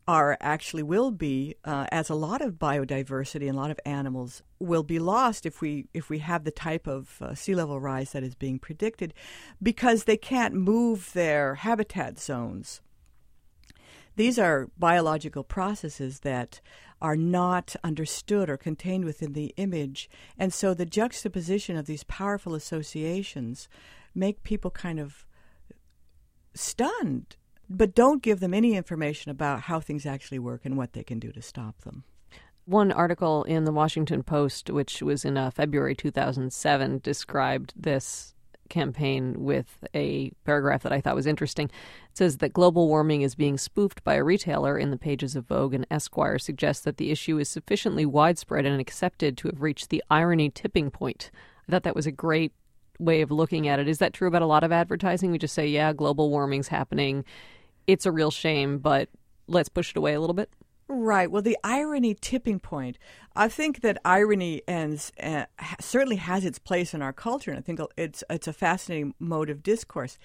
are 0.08 0.38
actually 0.42 0.84
will 0.84 1.12
be 1.12 1.56
uh, 1.64 1.86
as 1.92 2.10
a 2.10 2.16
lot 2.16 2.42
of 2.42 2.54
biodiversity 2.56 3.48
and 3.48 3.58
a 3.58 3.62
lot 3.62 3.72
of 3.72 3.80
animals 3.86 4.42
will 4.60 4.84
be 4.84 5.00
lost 5.00 5.46
if 5.46 5.62
we 5.62 5.88
if 5.94 6.10
we 6.10 6.20
have 6.20 6.44
the 6.44 6.52
type 6.52 6.88
of 6.88 7.22
uh, 7.22 7.36
sea 7.36 7.54
level 7.54 7.80
rise 7.80 8.12
that 8.12 8.24
is 8.24 8.34
being 8.34 8.58
predicted 8.58 9.14
because 9.62 10.06
they 10.06 10.18
can't 10.18 10.56
move 10.56 11.14
their 11.14 11.56
habitat 11.56 12.20
zones 12.20 12.82
these 14.16 14.40
are 14.40 14.70
biological 14.78 15.44
processes 15.44 16.22
that 16.22 16.62
are 17.02 17.16
not 17.16 17.76
understood 17.84 18.50
or 18.50 18.58
contained 18.58 19.06
within 19.06 19.34
the 19.34 19.54
image. 19.58 20.10
And 20.38 20.54
so 20.54 20.74
the 20.74 20.86
juxtaposition 20.86 21.76
of 21.76 21.86
these 21.86 22.04
powerful 22.04 22.54
associations 22.54 23.68
make 24.14 24.44
people 24.44 24.72
kind 24.72 25.00
of 25.00 25.26
stunned, 26.54 27.38
but 27.70 27.96
don't 27.96 28.22
give 28.22 28.40
them 28.40 28.54
any 28.54 28.76
information 28.76 29.32
about 29.32 29.62
how 29.62 29.80
things 29.80 30.06
actually 30.06 30.40
work 30.40 30.62
and 30.66 30.78
what 30.78 30.94
they 30.94 31.04
can 31.04 31.20
do 31.20 31.32
to 31.32 31.42
stop 31.42 31.82
them. 31.82 32.04
One 32.66 32.92
article 32.92 33.44
in 33.46 33.64
the 33.64 33.72
Washington 33.72 34.22
Post, 34.22 34.70
which 34.70 35.02
was 35.02 35.26
in 35.26 35.36
uh, 35.38 35.50
February 35.50 35.96
2007, 35.96 37.00
described 37.04 37.74
this 37.76 38.36
campaign 38.72 39.36
with 39.38 39.78
a 39.94 40.32
paragraph 40.44 40.82
that 40.82 40.92
I 40.92 41.00
thought 41.00 41.16
was 41.16 41.28
interesting. 41.28 41.68
It 41.68 42.18
says 42.18 42.38
that 42.38 42.54
global 42.54 42.88
warming 42.88 43.22
is 43.22 43.36
being 43.36 43.60
spoofed 43.60 44.04
by 44.04 44.16
a 44.16 44.24
retailer 44.24 44.80
in 44.80 44.90
the 44.90 44.98
pages 44.98 45.36
of 45.36 45.46
Vogue 45.46 45.76
and 45.76 45.86
Esquire 45.92 46.40
suggests 46.40 46.84
that 46.86 46.98
the 46.98 47.12
issue 47.12 47.38
is 47.38 47.48
sufficiently 47.48 48.06
widespread 48.06 48.66
and 48.66 48.82
accepted 48.82 49.38
to 49.38 49.50
have 49.50 49.62
reached 49.62 49.90
the 49.90 50.04
irony 50.10 50.50
tipping 50.50 50.90
point. 50.90 51.30
I 51.68 51.72
thought 51.72 51.84
that 51.84 51.96
was 51.96 52.08
a 52.08 52.12
great 52.12 52.54
way 52.98 53.22
of 53.22 53.30
looking 53.30 53.68
at 53.68 53.80
it. 53.80 53.88
Is 53.88 54.00
that 54.00 54.14
true 54.14 54.28
about 54.28 54.42
a 54.42 54.48
lot 54.48 54.64
of 54.64 54.72
advertising? 54.72 55.32
We 55.32 55.38
just 55.38 55.54
say, 55.54 55.68
yeah, 55.68 55.94
global 55.94 56.30
warming's 56.30 56.70
happening. 56.70 57.26
It's 57.86 58.06
a 58.06 58.12
real 58.12 58.32
shame, 58.32 58.80
but 58.80 59.10
let's 59.48 59.70
push 59.70 59.92
it 59.92 59.98
away 59.98 60.14
a 60.14 60.20
little 60.20 60.34
bit. 60.34 60.50
Right. 60.94 61.32
Well, 61.32 61.42
the 61.42 61.58
irony 61.64 62.14
tipping 62.20 62.60
point. 62.60 62.98
I 63.34 63.48
think 63.48 63.80
that 63.80 63.98
irony 64.04 64.62
ends 64.68 65.14
uh, 65.24 65.46
certainly 65.80 66.18
has 66.18 66.44
its 66.44 66.60
place 66.60 66.94
in 66.94 67.02
our 67.02 67.14
culture, 67.14 67.50
and 67.50 67.58
I 67.58 67.62
think 67.62 67.80
it's 67.96 68.26
it's 68.30 68.46
a 68.50 68.52
fascinating 68.52 69.16
mode 69.18 69.50
of 69.50 69.64
discourse. 69.64 70.18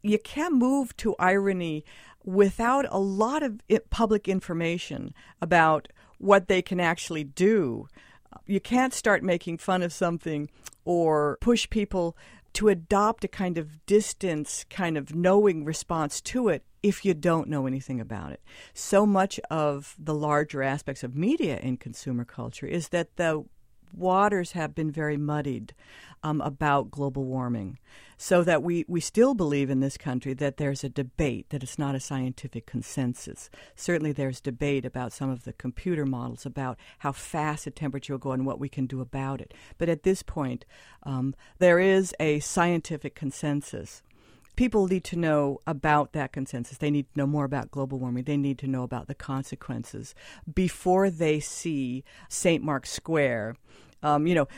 You 0.00 0.18
can't 0.18 0.54
move 0.54 0.96
to 0.98 1.16
irony 1.18 1.84
without 2.24 2.86
a 2.88 2.98
lot 2.98 3.42
of 3.42 3.60
public 3.90 4.26
information 4.26 5.12
about 5.42 5.88
what 6.16 6.48
they 6.48 6.62
can 6.62 6.80
actually 6.80 7.24
do. 7.24 7.86
You 8.46 8.58
can't 8.58 8.94
start 8.94 9.22
making 9.22 9.58
fun 9.58 9.82
of 9.82 9.92
something 9.92 10.48
or 10.86 11.36
push 11.42 11.68
people 11.68 12.16
to 12.54 12.68
adopt 12.68 13.22
a 13.22 13.28
kind 13.28 13.58
of 13.58 13.84
distance, 13.84 14.64
kind 14.70 14.96
of 14.96 15.14
knowing 15.14 15.62
response 15.66 16.22
to 16.22 16.48
it 16.48 16.64
if 16.86 17.04
you 17.04 17.14
don't 17.14 17.48
know 17.48 17.66
anything 17.66 18.00
about 18.00 18.32
it. 18.32 18.40
So 18.72 19.06
much 19.06 19.40
of 19.50 19.94
the 19.98 20.14
larger 20.14 20.62
aspects 20.62 21.02
of 21.02 21.14
media 21.14 21.58
in 21.58 21.76
consumer 21.76 22.24
culture 22.24 22.66
is 22.66 22.88
that 22.88 23.16
the 23.16 23.44
waters 23.92 24.52
have 24.52 24.74
been 24.74 24.90
very 24.90 25.16
muddied 25.16 25.74
um, 26.22 26.40
about 26.40 26.90
global 26.90 27.24
warming, 27.24 27.78
so 28.16 28.42
that 28.42 28.62
we, 28.62 28.84
we 28.88 29.00
still 29.00 29.34
believe 29.34 29.70
in 29.70 29.80
this 29.80 29.96
country 29.96 30.34
that 30.34 30.56
there's 30.56 30.82
a 30.82 30.88
debate, 30.88 31.46
that 31.50 31.62
it's 31.62 31.78
not 31.78 31.94
a 31.94 32.00
scientific 32.00 32.66
consensus. 32.66 33.50
Certainly, 33.74 34.12
there's 34.12 34.40
debate 34.40 34.84
about 34.84 35.12
some 35.12 35.30
of 35.30 35.44
the 35.44 35.52
computer 35.52 36.06
models 36.06 36.46
about 36.46 36.78
how 36.98 37.12
fast 37.12 37.64
the 37.64 37.70
temperature 37.70 38.14
will 38.14 38.18
go 38.18 38.32
and 38.32 38.46
what 38.46 38.58
we 38.58 38.68
can 38.68 38.86
do 38.86 39.00
about 39.00 39.40
it. 39.40 39.54
But 39.78 39.88
at 39.88 40.02
this 40.02 40.22
point, 40.22 40.64
um, 41.02 41.34
there 41.58 41.78
is 41.78 42.14
a 42.18 42.40
scientific 42.40 43.14
consensus 43.14 44.02
people 44.56 44.86
need 44.88 45.04
to 45.04 45.16
know 45.16 45.60
about 45.66 46.12
that 46.12 46.32
consensus. 46.32 46.78
They 46.78 46.90
need 46.90 47.06
to 47.12 47.20
know 47.20 47.26
more 47.26 47.44
about 47.44 47.70
global 47.70 47.98
warming. 47.98 48.24
They 48.24 48.36
need 48.36 48.58
to 48.58 48.66
know 48.66 48.82
about 48.82 49.06
the 49.06 49.14
consequences 49.14 50.14
before 50.52 51.10
they 51.10 51.40
see 51.40 52.04
St. 52.28 52.64
Mark's 52.64 52.90
Square. 52.90 53.56
Um, 54.02 54.26
you 54.26 54.34
know, 54.34 54.48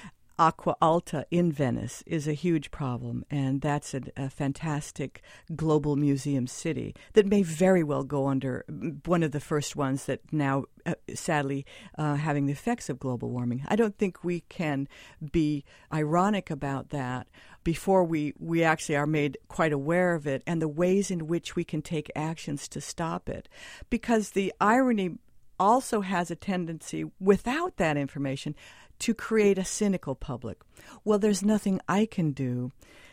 Acqua 0.41 0.77
Alta 0.81 1.27
in 1.33 1.51
Venice 1.51 2.05
is 2.07 2.29
a 2.29 2.33
huge 2.33 2.71
problem, 2.71 3.25
and 3.29 3.61
that's 3.61 3.93
a, 3.93 4.03
a, 4.17 4.31
fantastic 4.31 5.21
global 5.57 5.97
museum 5.97 6.47
city 6.47 6.95
that 7.15 7.27
may 7.27 7.43
very 7.43 7.83
well 7.83 8.05
go 8.05 8.29
under 8.29 8.65
one 9.05 9.25
of 9.25 9.33
the 9.33 9.41
first 9.41 9.75
ones 9.75 10.05
that 10.05 10.21
now 10.31 10.65
uh, 10.87 10.95
sadly 11.13 11.67
uh, 11.97 12.15
having 12.15 12.47
the 12.47 12.53
effects 12.53 12.89
of 12.89 13.01
global 13.01 13.31
warming. 13.31 13.65
I 13.67 13.75
don't 13.75 13.99
think 13.99 14.23
we 14.23 14.41
can 14.49 14.87
be 15.33 15.65
ironic 15.93 16.51
about 16.51 16.91
that 16.91 17.27
before 17.69 18.03
we, 18.03 18.33
we 18.39 18.65
actually 18.65 18.97
are 18.97 19.07
made 19.07 19.37
quite 19.47 19.75
aware 19.75 20.15
of 20.15 20.27
it 20.27 20.43
and 20.47 20.63
the 20.63 20.67
ways 20.67 21.11
in 21.11 21.27
which 21.27 21.55
we 21.55 21.65
can 21.65 21.83
take 21.83 22.11
actions 22.17 22.67
to 22.67 22.81
stop 22.81 23.29
it. 23.29 23.47
Because 23.91 24.31
the 24.31 24.51
irony 24.59 25.19
also 25.61 26.01
has 26.01 26.31
a 26.31 26.35
tendency, 26.35 27.05
without 27.21 27.77
that 27.77 27.99
information, 27.99 28.55
to 29.01 29.13
create 29.13 29.59
a 29.59 29.67
cynical 29.67 30.15
public. 30.15 30.63
Well, 31.05 31.19
there's 31.19 31.45
nothing 31.45 31.79
I 31.87 32.07
can 32.07 32.31
do. 32.33 32.73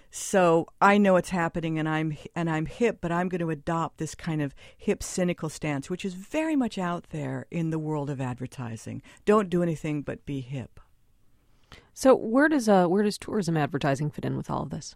So 0.10 0.68
I 0.80 1.00
know 1.00 1.18
it's 1.18 1.32
happening 1.32 1.78
and 1.78 1.90
I'm 1.90 2.16
and 2.34 2.50
I'm 2.50 2.66
hip, 2.66 3.00
but 3.02 3.12
I'm 3.12 3.28
going 3.28 3.42
to 3.42 3.50
adopt 3.50 3.98
this 3.98 4.16
kind 4.16 4.42
of 4.42 4.56
hip 4.78 5.04
cynical 5.04 5.50
stance 5.50 5.90
which 5.90 6.06
is 6.06 6.14
very 6.14 6.56
much 6.56 6.78
out 6.78 7.10
there 7.10 7.46
in 7.52 7.72
the 7.72 7.80
world 7.80 8.10
of 8.10 8.22
advertising. 8.22 9.02
Don't 9.26 9.50
do 9.50 9.62
anything 9.62 10.02
but 10.02 10.26
be 10.26 10.40
hip. 10.40 10.80
So 11.94 12.16
where 12.16 12.50
does 12.50 12.68
uh, 12.68 12.88
where 12.88 13.04
does 13.04 13.18
tourism 13.18 13.58
advertising 13.58 14.10
fit 14.10 14.26
in 14.26 14.38
with 14.38 14.50
all 14.50 14.64
of 14.64 14.70
this? 14.70 14.96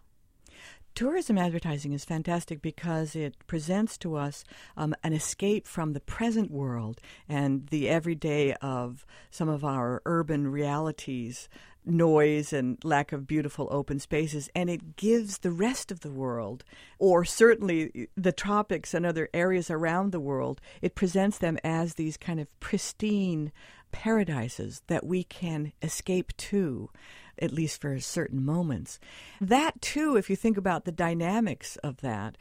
Tourism 0.94 1.38
advertising 1.38 1.92
is 1.92 2.04
fantastic 2.04 2.60
because 2.60 3.14
it 3.14 3.34
presents 3.46 3.96
to 3.98 4.16
us 4.16 4.44
um, 4.76 4.94
an 5.04 5.12
escape 5.12 5.66
from 5.66 5.92
the 5.92 6.00
present 6.00 6.50
world 6.50 7.00
and 7.28 7.68
the 7.68 7.88
everyday 7.88 8.54
of 8.54 9.06
some 9.30 9.48
of 9.48 9.64
our 9.64 10.02
urban 10.04 10.48
realities, 10.48 11.48
noise 11.86 12.52
and 12.52 12.76
lack 12.84 13.12
of 13.12 13.26
beautiful 13.26 13.68
open 13.70 13.98
spaces, 13.98 14.50
and 14.54 14.68
it 14.68 14.96
gives 14.96 15.38
the 15.38 15.52
rest 15.52 15.90
of 15.90 16.00
the 16.00 16.10
world, 16.10 16.64
or 16.98 17.24
certainly 17.24 18.08
the 18.16 18.32
tropics 18.32 18.92
and 18.92 19.06
other 19.06 19.28
areas 19.32 19.70
around 19.70 20.10
the 20.10 20.20
world, 20.20 20.60
it 20.82 20.94
presents 20.94 21.38
them 21.38 21.56
as 21.62 21.94
these 21.94 22.16
kind 22.16 22.40
of 22.40 22.60
pristine 22.60 23.52
paradises 23.92 24.82
that 24.86 25.04
we 25.04 25.24
can 25.24 25.72
escape 25.82 26.36
to 26.36 26.90
at 27.38 27.52
least 27.52 27.80
for 27.80 27.98
certain 28.00 28.44
moments. 28.44 28.98
That, 29.40 29.80
too, 29.80 30.16
if 30.16 30.28
you 30.28 30.36
think 30.36 30.56
about 30.56 30.84
the 30.84 30.92
dynamics 30.92 31.76
of 31.76 32.02
that, 32.02 32.36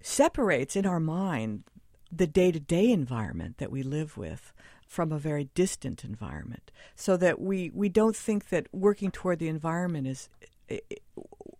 separates 0.00 0.76
in 0.76 0.84
our 0.84 1.00
mind 1.00 1.64
the 2.10 2.26
day 2.26 2.52
to 2.52 2.60
day 2.60 2.90
environment 2.90 3.58
that 3.58 3.70
we 3.70 3.82
live 3.82 4.16
with 4.16 4.52
from 4.86 5.10
a 5.10 5.18
very 5.18 5.48
distant 5.54 6.04
environment 6.04 6.70
so 6.94 7.16
that 7.16 7.40
we, 7.40 7.70
we 7.72 7.88
don't 7.88 8.16
think 8.16 8.50
that 8.50 8.66
working 8.72 9.10
toward 9.10 9.38
the 9.38 9.48
environment 9.48 10.06
is 10.06 10.28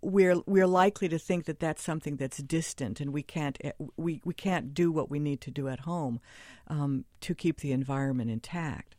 we're 0.00 0.36
we're 0.46 0.66
likely 0.66 1.08
to 1.08 1.18
think 1.18 1.44
that 1.44 1.60
that's 1.60 1.82
something 1.82 2.16
that's 2.16 2.38
distant 2.38 3.00
and 3.00 3.12
we 3.12 3.22
can't 3.22 3.58
we, 3.96 4.20
we 4.24 4.34
can't 4.34 4.74
do 4.74 4.90
what 4.90 5.10
we 5.10 5.18
need 5.18 5.40
to 5.40 5.50
do 5.50 5.68
at 5.68 5.80
home 5.80 6.20
um, 6.68 7.04
to 7.20 7.34
keep 7.34 7.60
the 7.60 7.72
environment 7.72 8.30
intact 8.30 8.96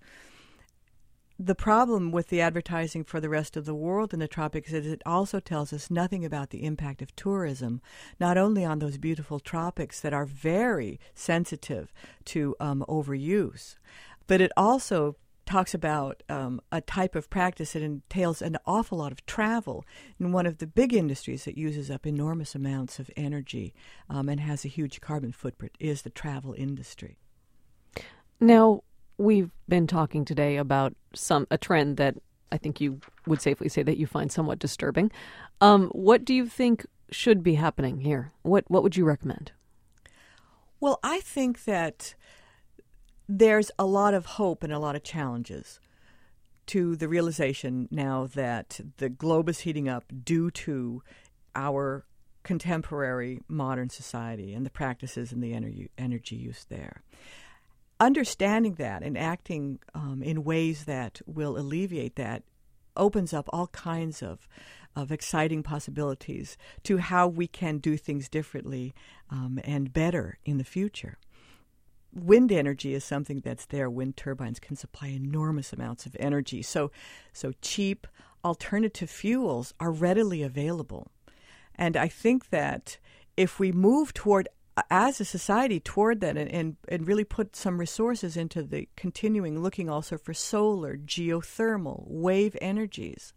the 1.39 1.55
problem 1.55 2.11
with 2.11 2.27
the 2.27 2.41
advertising 2.41 3.03
for 3.03 3.19
the 3.19 3.29
rest 3.29 3.57
of 3.57 3.65
the 3.65 3.73
world 3.73 4.13
in 4.13 4.19
the 4.19 4.27
tropics 4.27 4.71
is 4.71 4.85
it 4.85 5.01
also 5.05 5.39
tells 5.39 5.73
us 5.73 5.89
nothing 5.89 6.23
about 6.23 6.51
the 6.51 6.63
impact 6.63 7.01
of 7.01 7.15
tourism, 7.15 7.81
not 8.19 8.37
only 8.37 8.63
on 8.63 8.79
those 8.79 8.97
beautiful 8.97 9.39
tropics 9.39 9.99
that 10.01 10.13
are 10.13 10.25
very 10.25 10.99
sensitive 11.15 11.91
to 12.25 12.55
um, 12.59 12.85
overuse, 12.87 13.75
but 14.27 14.41
it 14.41 14.51
also 14.55 15.15
talks 15.45 15.73
about 15.73 16.23
um, 16.29 16.61
a 16.71 16.79
type 16.79 17.15
of 17.15 17.29
practice 17.29 17.73
that 17.73 17.81
entails 17.81 18.41
an 18.41 18.57
awful 18.65 18.99
lot 18.99 19.11
of 19.11 19.25
travel 19.25 19.83
in 20.19 20.31
one 20.31 20.45
of 20.45 20.59
the 20.59 20.67
big 20.67 20.93
industries 20.93 21.45
that 21.45 21.57
uses 21.57 21.91
up 21.91 22.05
enormous 22.07 22.55
amounts 22.55 22.99
of 22.99 23.11
energy 23.17 23.73
um, 24.09 24.29
and 24.29 24.39
has 24.39 24.63
a 24.63 24.69
huge 24.69 25.01
carbon 25.01 25.31
footprint 25.31 25.75
is 25.79 26.03
the 26.03 26.09
travel 26.09 26.53
industry. 26.57 27.17
Now, 28.39 28.83
we've 29.17 29.51
been 29.67 29.87
talking 29.87 30.25
today 30.25 30.57
about 30.57 30.93
some 31.13 31.47
a 31.51 31.57
trend 31.57 31.97
that 31.97 32.15
I 32.51 32.57
think 32.57 32.79
you 32.79 32.99
would 33.25 33.41
safely 33.41 33.69
say 33.69 33.83
that 33.83 33.97
you 33.97 34.05
find 34.05 34.31
somewhat 34.31 34.59
disturbing. 34.59 35.11
Um, 35.61 35.87
what 35.89 36.23
do 36.25 36.33
you 36.33 36.47
think 36.47 36.85
should 37.09 37.43
be 37.43 37.55
happening 37.55 38.01
here? 38.01 38.31
What 38.41 38.65
what 38.67 38.83
would 38.83 38.95
you 38.95 39.05
recommend? 39.05 39.51
Well, 40.79 40.99
I 41.03 41.21
think 41.21 41.63
that 41.63 42.15
there's 43.27 43.71
a 43.79 43.85
lot 43.85 44.13
of 44.13 44.25
hope 44.25 44.63
and 44.63 44.73
a 44.73 44.79
lot 44.79 44.95
of 44.95 45.03
challenges 45.03 45.79
to 46.65 46.95
the 46.95 47.07
realization 47.07 47.87
now 47.89 48.27
that 48.35 48.79
the 48.97 49.09
globe 49.09 49.49
is 49.49 49.59
heating 49.59 49.87
up 49.87 50.03
due 50.23 50.51
to 50.51 51.01
our 51.55 52.05
contemporary 52.43 53.39
modern 53.47 53.89
society 53.89 54.53
and 54.53 54.65
the 54.65 54.69
practices 54.69 55.31
and 55.31 55.41
the 55.41 55.53
energy, 55.53 55.89
energy 55.97 56.35
use 56.35 56.65
there 56.69 57.01
understanding 57.99 58.75
that 58.75 59.03
and 59.03 59.17
acting 59.17 59.79
um, 59.93 60.21
in 60.23 60.43
ways 60.43 60.85
that 60.85 61.21
will 61.25 61.57
alleviate 61.57 62.15
that 62.15 62.43
opens 62.95 63.33
up 63.33 63.49
all 63.51 63.67
kinds 63.67 64.21
of 64.21 64.47
of 64.95 65.11
exciting 65.11 65.63
possibilities 65.63 66.55
to 66.83 66.97
how 66.97 67.27
we 67.27 67.47
can 67.47 67.79
do 67.79 67.97
things 67.97 68.29
differently 68.29 68.93
um, 69.29 69.59
and 69.63 69.91
better 69.91 70.37
in 70.45 70.59
the 70.59 70.63
future. 70.63 71.17
Wind 72.13 72.51
energy 72.51 72.93
is 72.93 73.03
something 73.03 73.39
that's 73.39 73.65
there. 73.65 73.89
Wind 73.89 74.17
turbines 74.17 74.59
can 74.59 74.75
supply 74.75 75.07
enormous 75.07 75.73
amounts 75.73 76.05
of 76.05 76.15
energy. 76.19 76.61
So, 76.61 76.91
so 77.31 77.53
cheap 77.59 78.05
alternative 78.45 79.09
fuels 79.09 79.73
are 79.79 79.91
readily 79.91 80.43
available. 80.43 81.07
And 81.75 81.97
I 81.97 82.07
think 82.07 82.49
that 82.51 82.99
if 83.35 83.59
we 83.59 83.71
move 83.71 84.13
toward 84.13 84.47
as 84.89 85.19
a 85.19 85.25
society 85.25 85.79
toward 85.79 86.19
that 86.21 86.37
and, 86.37 86.49
and, 86.51 86.77
and, 86.87 87.07
really 87.07 87.23
put 87.23 87.55
some 87.55 87.79
resources 87.79 88.35
into 88.35 88.63
the 88.63 88.87
continuing 88.95 89.61
looking 89.61 89.89
also 89.89 90.17
for 90.17 90.33
solar, 90.33 90.97
geothermal, 90.97 92.03
wave 92.07 92.57
energies, 92.61 93.33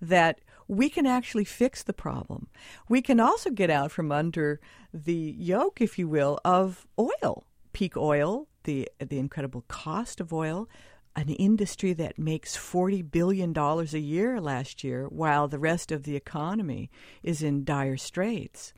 that 0.00 0.40
we 0.68 0.90
can 0.90 1.06
actually 1.06 1.44
fix 1.44 1.82
the 1.82 1.92
problem. 1.92 2.48
We 2.88 3.00
can 3.00 3.20
also 3.20 3.50
get 3.50 3.70
out 3.70 3.92
from 3.92 4.12
under 4.12 4.60
the 4.92 5.34
yoke, 5.38 5.80
if 5.80 5.98
you 5.98 6.08
will, 6.08 6.38
of 6.44 6.86
oil, 6.98 7.44
peak 7.72 7.96
oil, 7.96 8.48
the 8.64 8.88
the 8.98 9.18
incredible 9.18 9.64
cost 9.68 10.20
of 10.20 10.32
oil, 10.32 10.68
an 11.16 11.28
industry 11.28 11.92
that 11.94 12.18
makes 12.18 12.56
$40 12.56 13.10
billion 13.10 13.56
a 13.56 13.84
year 13.98 14.40
last 14.40 14.82
year, 14.82 15.06
while 15.06 15.48
the 15.48 15.58
rest 15.58 15.92
of 15.92 16.02
the 16.02 16.16
economy 16.16 16.90
is 17.22 17.42
in 17.42 17.64
dire 17.64 17.96
straits 17.96 18.74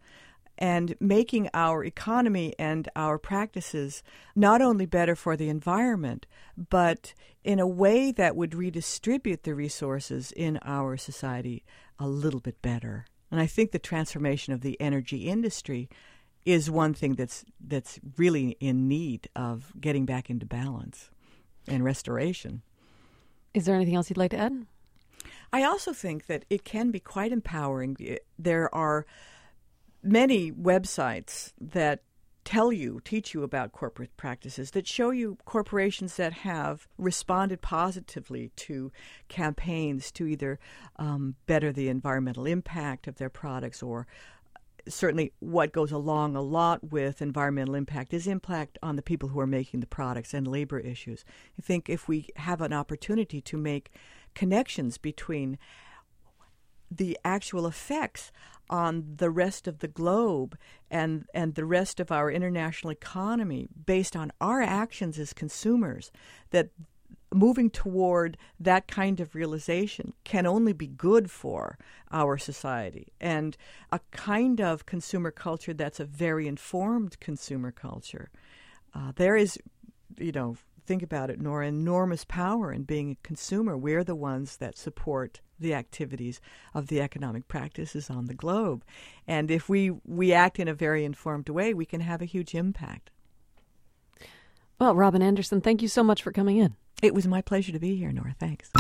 and 0.59 0.95
making 1.01 1.49
our 1.53 1.85
economy 1.85 2.55
and 2.59 2.89
our 2.97 3.19
practices 3.19 4.03
not 4.35 4.63
only 4.63 4.87
better 4.87 5.15
for 5.15 5.37
the 5.37 5.49
environment, 5.49 6.27
but 6.57 7.15
in 7.45 7.61
a 7.61 7.67
way 7.67 8.11
that 8.13 8.37
would 8.37 8.55
redistribute 8.55 9.43
the 9.43 9.55
resources 9.55 10.33
in 10.33 10.59
our 10.63 10.97
society 10.97 11.65
a 11.99 12.09
little 12.09 12.41
bit 12.41 12.61
better. 12.63 13.07
And 13.31 13.41
I 13.41 13.47
think 13.47 13.73
the 13.73 13.79
transformation 13.79 14.53
of 14.53 14.61
the 14.61 14.81
energy 14.81 15.29
industry 15.29 15.89
is 16.45 16.71
one 16.71 16.95
thing 16.95 17.15
that's 17.15 17.45
that's 17.61 17.99
really 18.17 18.57
in 18.61 18.87
need 18.89 19.29
of 19.35 19.73
getting 19.81 20.07
back 20.07 20.31
into 20.31 20.47
balance 20.47 21.11
and 21.67 21.85
restoration. 21.85 22.63
Is 23.53 23.65
there 23.67 23.75
anything 23.75 23.97
else 23.97 24.09
you'd 24.09 24.17
like 24.17 24.31
to 24.31 24.39
add? 24.39 24.67
I 25.53 25.65
also 25.65 25.93
think 25.93 26.27
that 26.27 26.45
it 26.49 26.65
can 26.65 26.91
be 26.91 27.01
quite 27.01 27.33
empowering. 27.33 27.97
There 28.39 28.73
are 28.75 29.07
many 30.07 30.53
websites 30.53 31.53
that 31.61 32.03
tell 32.45 32.73
you, 32.73 33.01
teach 33.05 33.35
you 33.35 33.43
about 33.43 33.73
corporate 33.73 34.17
practices, 34.17 34.71
that 34.71 34.87
show 34.87 35.11
you 35.11 35.37
corporations 35.45 36.17
that 36.17 36.33
have 36.33 36.87
responded 36.97 37.61
positively 37.61 38.53
to 38.55 38.93
campaigns 39.29 40.13
to 40.13 40.27
either 40.27 40.59
um, 40.97 41.35
better 41.47 41.73
the 41.73 41.89
environmental 41.89 42.47
impact 42.47 43.09
of 43.09 43.17
their 43.17 43.29
products 43.29 43.83
or 43.83 44.07
certainly 44.89 45.33
what 45.41 45.73
goes 45.73 45.91
along 45.91 46.37
a 46.37 46.41
lot 46.41 46.93
with 46.93 47.21
environmental 47.21 47.75
impact 47.75 48.15
is 48.15 48.29
impact 48.29 48.79
on 48.83 48.95
the 48.95 49.03
people 49.03 49.31
who 49.31 49.41
are 49.41 49.47
making 49.47 49.81
the 49.81 49.87
products 49.87 50.33
and 50.33 50.47
labor 50.47 50.79
issues. 50.79 51.25
I 51.59 51.63
think 51.63 51.89
if 51.89 52.07
we 52.07 52.29
have 52.37 52.61
an 52.61 52.73
opportunity 52.73 53.41
to 53.41 53.57
make 53.57 53.91
connections 54.35 54.99
between 54.99 55.59
the 56.89 57.19
actual 57.25 57.67
effects 57.67 58.31
on 58.69 59.15
the 59.17 59.31
rest 59.31 59.67
of 59.67 59.79
the 59.79 59.89
globe 59.89 60.57
and 60.91 61.27
and 61.35 61.55
the 61.55 61.65
rest 61.65 62.01
of 62.01 62.11
our 62.11 62.31
international 62.31 62.91
economy 62.91 63.69
based 63.85 64.17
on 64.17 64.33
our 64.41 64.63
actions 64.63 65.19
as 65.19 65.33
consumers 65.33 66.11
that 66.51 66.71
moving 67.35 67.69
toward 67.69 68.37
that 68.59 68.87
kind 68.87 69.21
of 69.21 69.35
realization 69.35 70.13
can 70.25 70.47
only 70.47 70.73
be 70.73 70.87
good 70.87 71.31
for 71.31 71.77
our 72.13 72.39
society 72.39 73.13
and 73.21 73.57
a 73.91 74.01
kind 74.13 74.61
of 74.61 74.87
consumer 74.87 75.31
culture 75.31 75.75
that's 75.75 76.01
a 76.01 76.05
very 76.05 76.47
informed 76.47 77.19
consumer 77.21 77.73
culture 77.73 78.31
uh, 78.95 79.13
there 79.17 79.37
is 79.37 79.59
you 80.19 80.33
know 80.33 80.57
think 80.87 81.03
about 81.03 81.31
it, 81.31 81.41
Nora, 81.41 81.67
enormous 81.67 82.25
power 82.25 82.73
in 82.73 82.85
being 82.85 83.11
a 83.11 83.27
consumer. 83.27 83.77
We're 83.77 84.05
the 84.05 84.15
ones 84.15 84.57
that 84.59 84.79
support 84.79 85.41
the 85.59 85.75
activities 85.75 86.41
of 86.75 86.89
the 86.89 87.01
economic 87.01 87.49
practices 87.49 88.11
on 88.11 88.27
the 88.27 88.35
globe. 88.35 88.85
And 89.27 89.51
if 89.51 89.69
we, 89.69 89.91
we 90.05 90.33
act 90.33 90.59
in 90.59 90.69
a 90.69 90.75
very 90.75 91.05
informed 91.05 91.49
way, 91.49 91.75
we 91.75 91.87
can 91.87 92.01
have 92.01 92.23
a 92.23 92.27
huge 92.27 92.55
impact. 92.55 93.11
Well, 94.79 94.95
Robin 94.95 95.23
Anderson, 95.23 95.61
thank 95.61 95.81
you 95.81 95.89
so 95.89 96.05
much 96.05 96.23
for 96.23 96.33
coming 96.33 96.59
in. 96.59 96.77
It 97.03 97.15
was 97.15 97.27
my 97.27 97.41
pleasure 97.41 97.73
to 97.73 97.79
be 97.79 97.97
here, 97.97 98.13
Nora. 98.13 98.35
Thanks. 98.39 98.71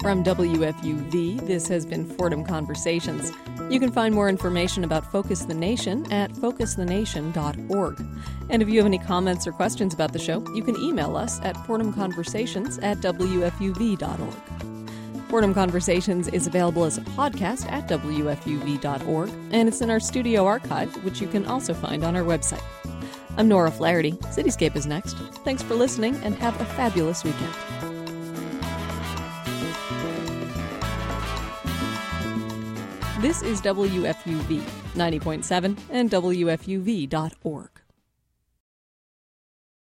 From 0.00 0.24
WFUV, 0.24 1.46
this 1.46 1.68
has 1.68 1.84
been 1.84 2.06
Fordham 2.06 2.44
Conversations. 2.44 3.32
You 3.70 3.78
can 3.78 3.92
find 3.92 4.14
more 4.14 4.30
information 4.30 4.82
about 4.82 5.10
Focus 5.12 5.44
the 5.44 5.54
Nation 5.54 6.10
at 6.10 6.32
focusthenation.org. 6.32 8.06
And 8.48 8.62
if 8.62 8.68
you 8.68 8.78
have 8.78 8.86
any 8.86 8.98
comments 8.98 9.46
or 9.46 9.52
questions 9.52 9.92
about 9.92 10.14
the 10.14 10.18
show, 10.18 10.42
you 10.54 10.62
can 10.62 10.76
email 10.76 11.16
us 11.16 11.38
at 11.42 11.54
fordhamconversations 11.54 12.82
at 12.82 12.98
wfuv.org. 12.98 14.34
Fordham 15.28 15.52
Conversations 15.52 16.28
is 16.28 16.46
available 16.46 16.84
as 16.84 16.96
a 16.96 17.02
podcast 17.02 17.70
at 17.70 17.86
wfuv.org, 17.88 19.28
and 19.52 19.68
it's 19.68 19.82
in 19.82 19.90
our 19.90 20.00
studio 20.00 20.46
archive, 20.46 21.04
which 21.04 21.20
you 21.20 21.28
can 21.28 21.44
also 21.44 21.74
find 21.74 22.02
on 22.02 22.16
our 22.16 22.22
website. 22.22 22.62
I'm 23.36 23.48
Nora 23.48 23.70
Flaherty. 23.70 24.12
Cityscape 24.12 24.74
is 24.74 24.86
next. 24.86 25.18
Thanks 25.44 25.62
for 25.62 25.74
listening, 25.74 26.16
and 26.24 26.34
have 26.36 26.58
a 26.58 26.64
fabulous 26.64 27.22
weekend. 27.22 27.52
This 33.20 33.42
is 33.42 33.60
WFUV 33.62 34.62
90.7 34.94 35.76
and 35.90 36.08
WFUV.org. 36.08 37.70